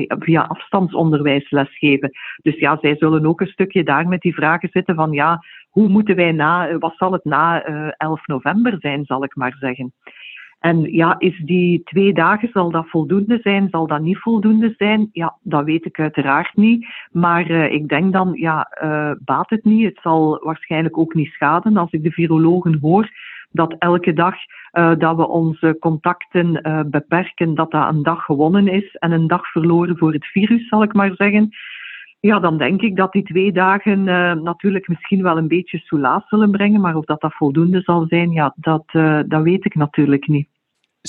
via 0.07 0.43
afstandsonderwijs 0.43 1.51
lesgeven. 1.51 2.11
Dus 2.43 2.59
ja, 2.59 2.79
zij 2.81 2.97
zullen 2.97 3.27
ook 3.27 3.41
een 3.41 3.47
stukje 3.47 3.83
daar 3.83 4.09
met 4.09 4.21
die 4.21 4.35
vragen 4.35 4.69
zitten 4.73 4.95
van 4.95 5.13
ja, 5.13 5.43
hoe 5.71 5.89
moeten 5.89 6.17
wij 6.17 6.33
na, 6.33 6.79
wat 6.79 6.95
zal 6.97 7.13
het 7.13 7.25
na 7.25 7.63
11 7.97 8.27
november 8.27 8.77
zijn, 8.79 9.05
zal 9.05 9.25
ik 9.25 9.37
maar 9.37 9.57
zeggen. 9.61 9.93
En 10.59 10.81
ja, 10.81 11.15
is 11.19 11.43
die 11.45 11.83
twee 11.83 12.13
dagen, 12.13 12.49
zal 12.53 12.71
dat 12.71 12.89
voldoende 12.89 13.39
zijn? 13.43 13.69
Zal 13.71 13.87
dat 13.87 14.01
niet 14.01 14.19
voldoende 14.19 14.75
zijn? 14.77 15.09
Ja, 15.13 15.37
dat 15.43 15.65
weet 15.65 15.85
ik 15.85 16.01
uiteraard 16.01 16.57
niet. 16.57 16.87
Maar 17.13 17.51
uh, 17.51 17.73
ik 17.73 17.89
denk 17.89 18.13
dan, 18.13 18.33
ja, 18.33 18.77
uh, 18.83 19.11
baat 19.25 19.51
het 19.51 19.65
niet. 19.65 19.85
Het 19.85 19.99
zal 20.03 20.41
waarschijnlijk 20.45 20.99
ook 20.99 21.15
niet 21.15 21.33
schaden 21.33 21.77
als 21.77 21.93
ik 21.93 22.03
de 22.03 22.11
virologen 22.11 22.79
hoor 22.81 23.11
dat 23.51 23.77
elke 23.79 24.13
dag 24.13 24.35
uh, 24.73 24.93
dat 24.99 25.17
we 25.17 25.29
onze 25.29 25.77
contacten 25.81 26.53
beperken, 26.91 27.55
dat 27.55 27.71
dat 27.71 27.89
een 27.89 28.03
dag 28.03 28.25
gewonnen 28.25 28.69
is 28.69 28.95
en 28.95 29.13
een 29.13 29.27
dag 29.27 29.47
verloren 29.51 29.97
voor 29.97 30.13
het 30.13 30.27
virus, 30.27 30.69
zal 30.69 30.83
ik 30.83 30.93
maar 30.93 31.15
zeggen. 31.15 31.51
Ja, 32.21 32.39
dan 32.39 32.59
denk 32.59 32.83
ik 32.83 32.97
dat 32.97 33.13
die 33.13 33.23
twee 33.23 33.53
dagen 33.53 34.05
natuurlijk 34.43 34.89
misschien 34.89 35.23
wel 35.23 35.37
een 35.37 35.49
beetje 35.49 35.79
soelaas 35.79 36.29
zullen 36.29 36.51
brengen, 36.51 36.81
maar 36.81 36.97
of 36.97 37.05
dat 37.05 37.21
dat 37.21 37.35
voldoende 37.35 37.81
zal 37.81 38.07
zijn, 38.09 38.31
ja, 38.31 38.55
dat, 38.57 38.85
dat 39.27 39.43
weet 39.43 39.65
ik 39.65 39.75
natuurlijk 39.75 40.29
niet 40.29 40.49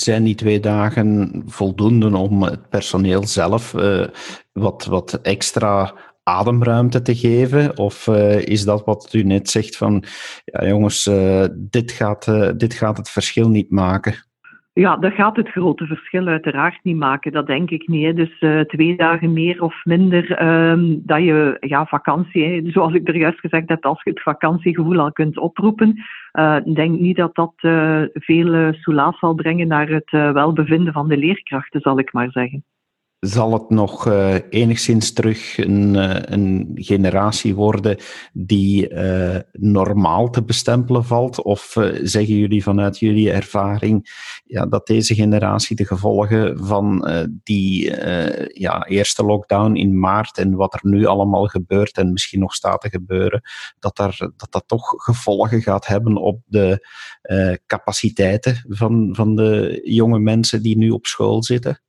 zijn 0.00 0.24
die 0.24 0.34
twee 0.34 0.60
dagen 0.60 1.42
voldoende 1.46 2.16
om 2.16 2.42
het 2.42 2.68
personeel 2.68 3.26
zelf 3.26 3.74
uh, 3.74 4.06
wat, 4.52 4.84
wat 4.84 5.20
extra 5.20 5.94
ademruimte 6.22 7.02
te 7.02 7.16
geven? 7.16 7.78
Of 7.78 8.06
is 8.44 8.64
dat 8.64 8.84
wat 8.84 9.12
u 9.12 9.22
net 9.22 9.50
zegt 9.50 9.76
van, 9.76 10.04
ja 10.44 10.66
jongens, 10.66 11.10
dit, 11.54 11.90
gaat, 11.90 12.24
dit 12.60 12.74
gaat 12.74 12.96
het 12.96 13.10
verschil 13.10 13.48
niet 13.48 13.70
maken? 13.70 14.27
Ja, 14.78 14.96
dat 14.96 15.12
gaat 15.12 15.36
het 15.36 15.48
grote 15.48 15.86
verschil 15.86 16.26
uiteraard 16.26 16.78
niet 16.82 16.96
maken. 16.96 17.32
Dat 17.32 17.46
denk 17.46 17.70
ik 17.70 17.88
niet. 17.88 18.04
Hè. 18.04 18.14
Dus 18.14 18.40
uh, 18.40 18.60
twee 18.60 18.96
dagen 18.96 19.32
meer 19.32 19.62
of 19.62 19.84
minder 19.84 20.42
um, 20.70 21.02
dat 21.04 21.22
je 21.22 21.56
ja, 21.60 21.86
vakantie, 21.86 22.44
hè. 22.44 22.70
zoals 22.70 22.92
ik 22.92 23.08
er 23.08 23.16
juist 23.16 23.40
gezegd 23.40 23.68
heb, 23.68 23.84
als 23.84 24.02
je 24.02 24.10
het 24.10 24.22
vakantiegevoel 24.22 25.00
al 25.00 25.12
kunt 25.12 25.38
oproepen, 25.38 26.04
uh, 26.32 26.56
denk 26.74 26.98
niet 26.98 27.16
dat 27.16 27.34
dat 27.34 27.52
uh, 27.60 28.02
veel 28.12 28.72
soelaas 28.72 29.18
zal 29.18 29.34
brengen 29.34 29.68
naar 29.68 29.88
het 29.88 30.10
welbevinden 30.10 30.92
van 30.92 31.08
de 31.08 31.16
leerkrachten, 31.16 31.80
zal 31.80 31.98
ik 31.98 32.12
maar 32.12 32.30
zeggen 32.30 32.64
zal 33.20 33.52
het 33.52 33.70
nog 33.70 34.06
uh, 34.06 34.34
enigszins 34.50 35.12
terug 35.12 35.58
een, 35.58 35.94
uh, 35.94 36.16
een, 36.20 36.70
generatie 36.74 37.54
worden 37.54 37.96
die 38.32 38.90
uh, 38.90 39.36
normaal 39.52 40.30
te 40.30 40.42
bestempelen 40.42 41.04
valt? 41.04 41.42
Of 41.42 41.76
zeggen 42.02 42.36
jullie 42.36 42.62
vanuit 42.62 42.98
jullie 42.98 43.30
ervaring 43.30 44.08
ja, 44.44 44.66
dat 44.66 44.86
deze 44.86 45.14
generatie 45.14 45.76
de 45.76 45.86
gevolgen 45.86 46.66
van 46.66 47.08
die 47.42 47.96
ja, 48.52 48.86
eerste 48.86 49.24
lockdown 49.24 49.74
in 49.74 49.98
maart 49.98 50.38
en 50.38 50.54
wat 50.54 50.74
er 50.74 50.80
nu 50.82 51.06
allemaal 51.06 51.46
gebeurt 51.46 51.96
en 51.96 52.12
misschien 52.12 52.40
nog 52.40 52.54
staat 52.54 52.80
te 52.80 52.88
gebeuren, 52.88 53.40
dat, 53.78 53.96
daar, 53.96 54.16
dat 54.36 54.48
dat 54.50 54.64
toch 54.66 54.94
gevolgen 54.96 55.62
gaat 55.62 55.86
hebben 55.86 56.16
op 56.16 56.40
de 56.46 56.86
capaciteiten 57.66 58.64
van, 58.68 59.08
van 59.12 59.36
de 59.36 59.80
jonge 59.84 60.18
mensen 60.18 60.62
die 60.62 60.76
nu 60.76 60.90
op 60.90 61.06
school 61.06 61.42
zitten? 61.42 61.80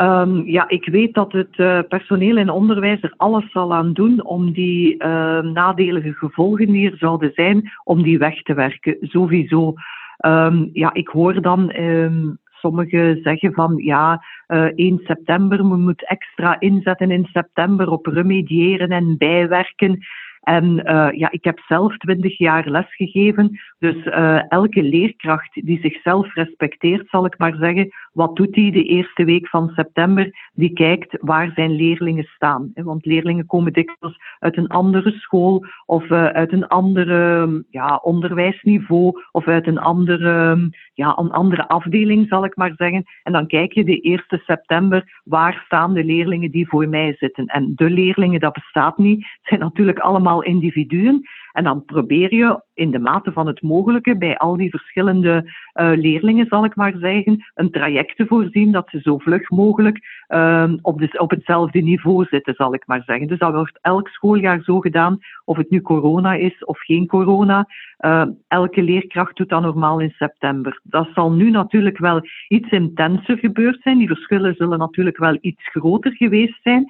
Um, 0.00 0.46
ja, 0.46 0.68
ik 0.68 0.88
weet 0.88 1.14
dat 1.14 1.32
het 1.32 1.56
uh, 1.58 1.78
personeel 1.88 2.36
in 2.36 2.50
onderwijs 2.50 3.02
er 3.02 3.14
alles 3.16 3.50
zal 3.50 3.74
aan 3.74 3.92
doen 3.92 4.24
om 4.24 4.52
die 4.52 4.94
uh, 4.94 5.40
nadelige 5.40 6.12
gevolgen 6.12 6.66
die 6.66 6.90
er 6.90 6.96
zouden 6.96 7.30
zijn, 7.34 7.70
om 7.84 8.02
die 8.02 8.18
weg 8.18 8.42
te 8.42 8.54
werken. 8.54 8.96
Sowieso. 9.00 9.74
Um, 10.26 10.70
ja, 10.72 10.94
ik 10.94 11.08
hoor 11.08 11.42
dan 11.42 11.74
um, 11.76 12.38
sommigen 12.48 13.20
zeggen 13.22 13.52
van 13.52 13.76
ja, 13.76 14.24
uh, 14.48 14.66
eh, 14.66 14.72
1 14.74 15.00
september, 15.04 15.58
we 15.68 15.76
moeten 15.76 16.06
extra 16.06 16.60
inzetten 16.60 17.10
in 17.10 17.28
september 17.32 17.90
op 17.90 18.06
remediëren 18.06 18.88
en 18.88 19.16
bijwerken. 19.16 19.98
En 20.40 20.64
uh, 20.64 21.08
ja, 21.12 21.30
ik 21.30 21.44
heb 21.44 21.58
zelf 21.58 21.96
twintig 21.96 22.38
jaar 22.38 22.68
lesgegeven. 22.70 23.60
Dus 23.78 24.04
elke 24.48 24.82
leerkracht 24.82 25.54
die 25.54 25.80
zichzelf 25.80 26.34
respecteert, 26.34 27.08
zal 27.08 27.24
ik 27.24 27.38
maar 27.38 27.54
zeggen, 27.54 27.90
wat 28.18 28.36
doet 28.36 28.54
hij 28.54 28.70
de 28.70 28.82
eerste 28.82 29.24
week 29.24 29.48
van 29.48 29.70
september? 29.74 30.50
Die 30.52 30.72
kijkt 30.72 31.16
waar 31.20 31.52
zijn 31.54 31.70
leerlingen 31.70 32.24
staan. 32.24 32.70
Want 32.74 33.06
leerlingen 33.06 33.46
komen 33.46 33.72
dikwijls 33.72 34.18
uit 34.38 34.56
een 34.56 34.68
andere 34.68 35.10
school 35.10 35.64
of 35.86 36.10
uh, 36.10 36.26
uit 36.26 36.52
een 36.52 36.66
andere 36.66 37.64
ja, 37.70 37.96
onderwijsniveau 38.02 39.22
of 39.30 39.46
uit 39.46 39.66
een 39.66 39.78
andere, 39.78 40.68
ja, 40.94 41.18
een 41.18 41.30
andere 41.30 41.68
afdeling, 41.68 42.28
zal 42.28 42.44
ik 42.44 42.56
maar 42.56 42.72
zeggen. 42.76 43.04
En 43.22 43.32
dan 43.32 43.46
kijk 43.46 43.72
je 43.72 43.84
de 43.84 44.00
eerste 44.00 44.42
september, 44.46 45.20
waar 45.24 45.62
staan 45.64 45.94
de 45.94 46.04
leerlingen 46.04 46.50
die 46.50 46.68
voor 46.68 46.88
mij 46.88 47.14
zitten? 47.18 47.46
En 47.46 47.72
de 47.74 47.90
leerlingen, 47.90 48.40
dat 48.40 48.52
bestaat 48.52 48.98
niet. 48.98 49.18
Het 49.18 49.40
zijn 49.42 49.60
natuurlijk 49.60 49.98
allemaal 49.98 50.42
individuen. 50.42 51.28
En 51.58 51.64
dan 51.64 51.84
probeer 51.84 52.34
je 52.34 52.62
in 52.74 52.90
de 52.90 52.98
mate 52.98 53.32
van 53.32 53.46
het 53.46 53.62
mogelijke 53.62 54.16
bij 54.16 54.36
al 54.36 54.56
die 54.56 54.70
verschillende 54.70 55.52
uh, 55.74 55.90
leerlingen, 55.94 56.46
zal 56.46 56.64
ik 56.64 56.76
maar 56.76 56.94
zeggen, 56.96 57.44
een 57.54 57.70
traject 57.70 58.16
te 58.16 58.26
voorzien 58.26 58.72
dat 58.72 58.88
ze 58.90 59.00
zo 59.00 59.18
vlug 59.18 59.50
mogelijk 59.50 60.24
uh, 60.28 60.72
op, 60.82 61.02
op 61.18 61.30
hetzelfde 61.30 61.80
niveau 61.80 62.24
zitten, 62.24 62.54
zal 62.54 62.74
ik 62.74 62.86
maar 62.86 63.02
zeggen. 63.02 63.26
Dus 63.26 63.38
dat 63.38 63.52
wordt 63.52 63.78
elk 63.80 64.08
schooljaar 64.08 64.62
zo 64.62 64.80
gedaan, 64.80 65.18
of 65.44 65.56
het 65.56 65.70
nu 65.70 65.80
corona 65.80 66.34
is 66.34 66.64
of 66.64 66.78
geen 66.80 67.06
corona. 67.06 67.66
Uh, 68.00 68.24
elke 68.48 68.82
leerkracht 68.82 69.36
doet 69.36 69.48
dat 69.48 69.62
normaal 69.62 70.00
in 70.00 70.14
september. 70.16 70.80
Dat 70.82 71.08
zal 71.14 71.32
nu 71.32 71.50
natuurlijk 71.50 71.98
wel 71.98 72.20
iets 72.48 72.70
intenser 72.70 73.38
gebeurd 73.38 73.82
zijn. 73.82 73.98
Die 73.98 74.06
verschillen 74.06 74.54
zullen 74.54 74.78
natuurlijk 74.78 75.16
wel 75.18 75.38
iets 75.40 75.68
groter 75.70 76.12
geweest 76.12 76.62
zijn. 76.62 76.86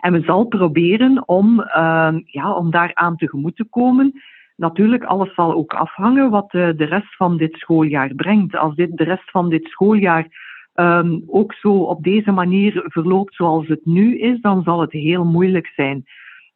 En 0.00 0.12
we 0.12 0.20
zal 0.20 0.44
proberen 0.44 1.28
om, 1.28 1.60
uh, 1.60 2.14
ja, 2.24 2.54
om 2.54 2.70
daaraan 2.70 3.16
tegemoet 3.16 3.56
te 3.56 3.64
komen 3.64 4.22
natuurlijk, 4.56 5.04
alles 5.04 5.34
zal 5.34 5.54
ook 5.54 5.74
afhangen 5.74 6.30
wat 6.30 6.50
de 6.50 6.84
rest 6.84 7.16
van 7.16 7.36
dit 7.36 7.54
schooljaar 7.56 8.14
brengt. 8.14 8.56
Als 8.56 8.74
dit, 8.74 8.96
de 8.96 9.04
rest 9.04 9.30
van 9.30 9.48
dit 9.48 9.66
schooljaar 9.66 10.26
um, 10.74 11.22
ook 11.26 11.54
zo 11.54 11.72
op 11.72 12.02
deze 12.02 12.30
manier 12.30 12.82
verloopt 12.84 13.34
zoals 13.34 13.68
het 13.68 13.84
nu 13.84 14.18
is, 14.18 14.40
dan 14.40 14.62
zal 14.62 14.80
het 14.80 14.92
heel 14.92 15.24
moeilijk 15.24 15.66
zijn. 15.66 16.04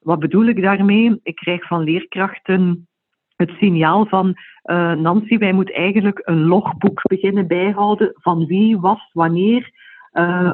Wat 0.00 0.18
bedoel 0.18 0.44
ik 0.44 0.62
daarmee? 0.62 1.20
Ik 1.22 1.34
krijg 1.34 1.66
van 1.66 1.82
leerkrachten 1.82 2.88
het 3.36 3.50
signaal 3.50 4.06
van 4.06 4.26
uh, 4.64 4.92
Nancy, 4.92 5.38
wij 5.38 5.52
moeten 5.52 5.74
eigenlijk 5.74 6.20
een 6.24 6.44
logboek 6.44 7.00
beginnen 7.02 7.46
bijhouden 7.46 8.10
van 8.14 8.46
wie 8.46 8.78
was 8.78 9.10
wanneer 9.12 9.70
uh, 10.12 10.52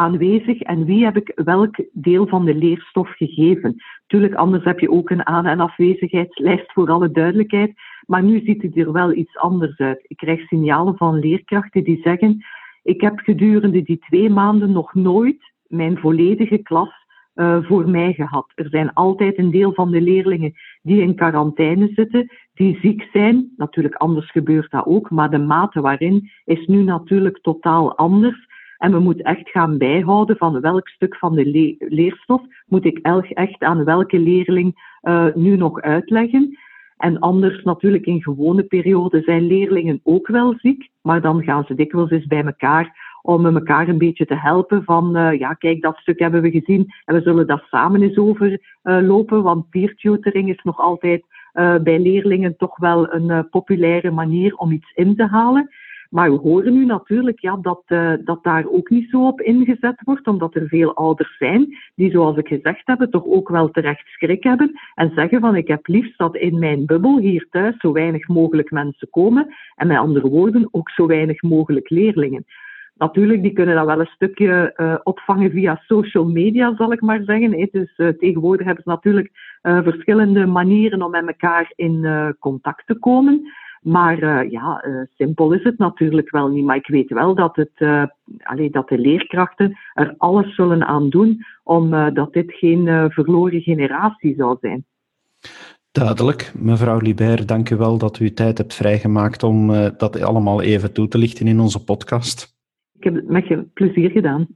aanwezig 0.00 0.60
en 0.60 0.84
wie 0.84 1.04
heb 1.04 1.16
ik 1.16 1.32
welk 1.34 1.76
deel 1.92 2.26
van 2.26 2.44
de 2.44 2.54
leerstof 2.54 3.08
gegeven. 3.16 3.76
Tuurlijk, 4.06 4.34
anders 4.34 4.64
heb 4.64 4.80
je 4.80 4.90
ook 4.90 5.10
een 5.10 5.26
aan- 5.26 5.46
en 5.46 5.60
afwezigheidslijst 5.60 6.72
voor 6.72 6.90
alle 6.90 7.10
duidelijkheid, 7.10 7.72
maar 8.06 8.22
nu 8.22 8.40
ziet 8.44 8.62
het 8.62 8.76
er 8.76 8.92
wel 8.92 9.12
iets 9.12 9.36
anders 9.36 9.78
uit. 9.78 10.04
Ik 10.06 10.16
krijg 10.16 10.40
signalen 10.40 10.96
van 10.96 11.18
leerkrachten 11.18 11.84
die 11.84 12.00
zeggen, 12.02 12.44
ik 12.82 13.00
heb 13.00 13.18
gedurende 13.18 13.82
die 13.82 13.98
twee 13.98 14.30
maanden 14.30 14.72
nog 14.72 14.94
nooit 14.94 15.52
mijn 15.66 15.98
volledige 15.98 16.58
klas 16.58 16.90
uh, 17.34 17.58
voor 17.62 17.88
mij 17.88 18.12
gehad. 18.12 18.52
Er 18.54 18.68
zijn 18.68 18.92
altijd 18.92 19.38
een 19.38 19.50
deel 19.50 19.72
van 19.72 19.90
de 19.90 20.00
leerlingen 20.00 20.52
die 20.82 21.02
in 21.02 21.14
quarantaine 21.14 21.90
zitten, 21.94 22.32
die 22.54 22.78
ziek 22.82 23.08
zijn. 23.12 23.52
Natuurlijk, 23.56 23.94
anders 23.94 24.30
gebeurt 24.30 24.70
dat 24.70 24.86
ook, 24.86 25.10
maar 25.10 25.30
de 25.30 25.38
mate 25.38 25.80
waarin 25.80 26.30
is 26.44 26.66
nu 26.66 26.82
natuurlijk 26.82 27.38
totaal 27.42 27.96
anders. 27.96 28.48
En 28.80 28.92
we 28.92 28.98
moeten 28.98 29.24
echt 29.24 29.50
gaan 29.50 29.78
bijhouden 29.78 30.36
van 30.36 30.60
welk 30.60 30.88
stuk 30.88 31.16
van 31.16 31.34
de 31.34 31.50
le 31.50 31.74
leerstof 31.78 32.42
moet 32.66 32.84
ik 32.84 32.98
echt 33.28 33.62
aan 33.62 33.84
welke 33.84 34.18
leerling 34.18 34.98
uh, 35.02 35.26
nu 35.34 35.56
nog 35.56 35.80
uitleggen. 35.80 36.58
En 36.96 37.18
anders 37.18 37.62
natuurlijk 37.62 38.06
in 38.06 38.22
gewone 38.22 38.62
perioden 38.62 39.22
zijn 39.22 39.46
leerlingen 39.46 40.00
ook 40.02 40.28
wel 40.28 40.54
ziek, 40.56 40.88
maar 41.02 41.20
dan 41.20 41.42
gaan 41.42 41.64
ze 41.64 41.74
dikwijls 41.74 42.10
eens 42.10 42.26
bij 42.26 42.44
elkaar 42.44 43.18
om 43.22 43.46
elkaar 43.46 43.88
een 43.88 43.98
beetje 43.98 44.26
te 44.26 44.36
helpen 44.36 44.84
van, 44.84 45.16
uh, 45.16 45.38
ja 45.38 45.52
kijk, 45.52 45.82
dat 45.82 45.96
stuk 45.96 46.18
hebben 46.18 46.42
we 46.42 46.50
gezien 46.50 46.86
en 47.04 47.14
we 47.14 47.20
zullen 47.20 47.46
dat 47.46 47.62
samen 47.70 48.02
eens 48.02 48.18
overlopen, 48.18 49.38
uh, 49.38 49.44
want 49.44 49.70
peer 49.70 49.94
tutoring 49.94 50.48
is 50.48 50.62
nog 50.62 50.78
altijd 50.78 51.24
bij 51.82 52.00
leerlingen 52.00 52.56
toch 52.56 52.76
wel 52.78 53.12
een 53.12 53.48
populaire 53.48 54.10
manier 54.10 54.54
om 54.54 54.72
iets 54.72 54.92
in 54.94 55.16
te 55.16 55.26
halen. 55.26 55.70
Maar 56.10 56.30
we 56.30 56.36
horen 56.36 56.72
nu 56.72 56.84
natuurlijk 56.84 57.40
ja, 57.40 57.56
dat, 57.56 57.82
uh, 57.86 58.12
dat 58.24 58.44
daar 58.44 58.66
ook 58.66 58.90
niet 58.90 59.10
zo 59.10 59.26
op 59.26 59.40
ingezet 59.40 60.00
wordt, 60.04 60.26
omdat 60.26 60.54
er 60.54 60.68
veel 60.68 60.94
ouders 60.94 61.36
zijn 61.36 61.76
die, 61.94 62.10
zoals 62.10 62.36
ik 62.36 62.48
gezegd 62.48 62.82
heb, 62.84 63.06
toch 63.10 63.24
ook 63.24 63.48
wel 63.48 63.70
terecht 63.70 64.06
schrik 64.06 64.42
hebben 64.42 64.80
en 64.94 65.12
zeggen 65.14 65.40
van 65.40 65.56
ik 65.56 65.68
heb 65.68 65.86
liefst 65.86 66.18
dat 66.18 66.36
in 66.36 66.58
mijn 66.58 66.86
bubbel 66.86 67.18
hier 67.18 67.46
thuis 67.50 67.76
zo 67.78 67.92
weinig 67.92 68.28
mogelijk 68.28 68.70
mensen 68.70 69.10
komen 69.10 69.54
en 69.74 69.86
met 69.86 69.96
andere 69.96 70.28
woorden 70.28 70.68
ook 70.70 70.90
zo 70.90 71.06
weinig 71.06 71.42
mogelijk 71.42 71.90
leerlingen. 71.90 72.44
Natuurlijk, 72.94 73.42
die 73.42 73.52
kunnen 73.52 73.74
dat 73.74 73.86
wel 73.86 74.00
een 74.00 74.10
stukje 74.14 74.74
uh, 74.76 74.94
opvangen 75.02 75.50
via 75.50 75.82
social 75.86 76.24
media, 76.24 76.74
zal 76.76 76.92
ik 76.92 77.00
maar 77.00 77.22
zeggen. 77.24 77.68
Dus 77.70 77.92
uh, 77.96 78.08
tegenwoordig 78.08 78.66
hebben 78.66 78.84
ze 78.84 78.90
natuurlijk 78.90 79.30
verschillende 79.62 80.46
manieren 80.46 81.02
om 81.02 81.10
met 81.10 81.26
elkaar 81.26 81.72
in 81.74 82.06
contact 82.38 82.86
te 82.86 82.94
komen. 82.94 83.52
Maar 83.80 84.48
ja, 84.50 84.84
simpel 85.16 85.52
is 85.52 85.62
het 85.62 85.78
natuurlijk 85.78 86.30
wel 86.30 86.48
niet. 86.48 86.64
Maar 86.64 86.76
ik 86.76 86.86
weet 86.86 87.10
wel 87.10 87.34
dat, 87.34 87.56
het, 87.56 88.08
allee, 88.42 88.70
dat 88.70 88.88
de 88.88 88.98
leerkrachten 88.98 89.78
er 89.94 90.14
alles 90.18 90.54
zullen 90.54 90.86
aan 90.86 91.08
doen 91.08 91.44
om 91.62 92.14
dat 92.14 92.32
dit 92.32 92.52
geen 92.52 93.10
verloren 93.10 93.60
generatie 93.60 94.34
zou 94.34 94.56
zijn. 94.60 94.84
Duidelijk. 95.92 96.52
Mevrouw 96.54 96.98
Libert, 96.98 97.48
dank 97.48 97.70
u 97.70 97.76
wel 97.76 97.98
dat 97.98 98.18
u 98.18 98.32
tijd 98.32 98.58
hebt 98.58 98.74
vrijgemaakt 98.74 99.42
om 99.42 99.66
dat 99.96 100.22
allemaal 100.22 100.62
even 100.62 100.92
toe 100.92 101.08
te 101.08 101.18
lichten 101.18 101.46
in 101.46 101.60
onze 101.60 101.84
podcast. 101.84 102.58
Ik 102.92 103.04
heb 103.04 103.14
het 103.14 103.28
met 103.28 103.46
je 103.46 103.62
plezier 103.74 104.10
gedaan. 104.10 104.46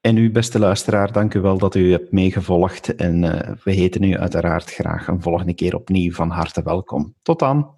En 0.00 0.16
u, 0.16 0.30
beste 0.30 0.58
luisteraar, 0.58 1.12
dank 1.12 1.34
u 1.34 1.40
wel 1.40 1.58
dat 1.58 1.74
u 1.74 1.90
hebt 1.90 2.12
meegevolgd. 2.12 2.94
En 2.94 3.22
uh, 3.22 3.40
we 3.64 3.72
heten 3.72 4.02
u 4.02 4.16
uiteraard 4.16 4.70
graag 4.70 5.08
een 5.08 5.22
volgende 5.22 5.54
keer 5.54 5.74
opnieuw 5.74 6.12
van 6.12 6.30
harte 6.30 6.62
welkom. 6.62 7.14
Tot 7.22 7.38
dan. 7.38 7.77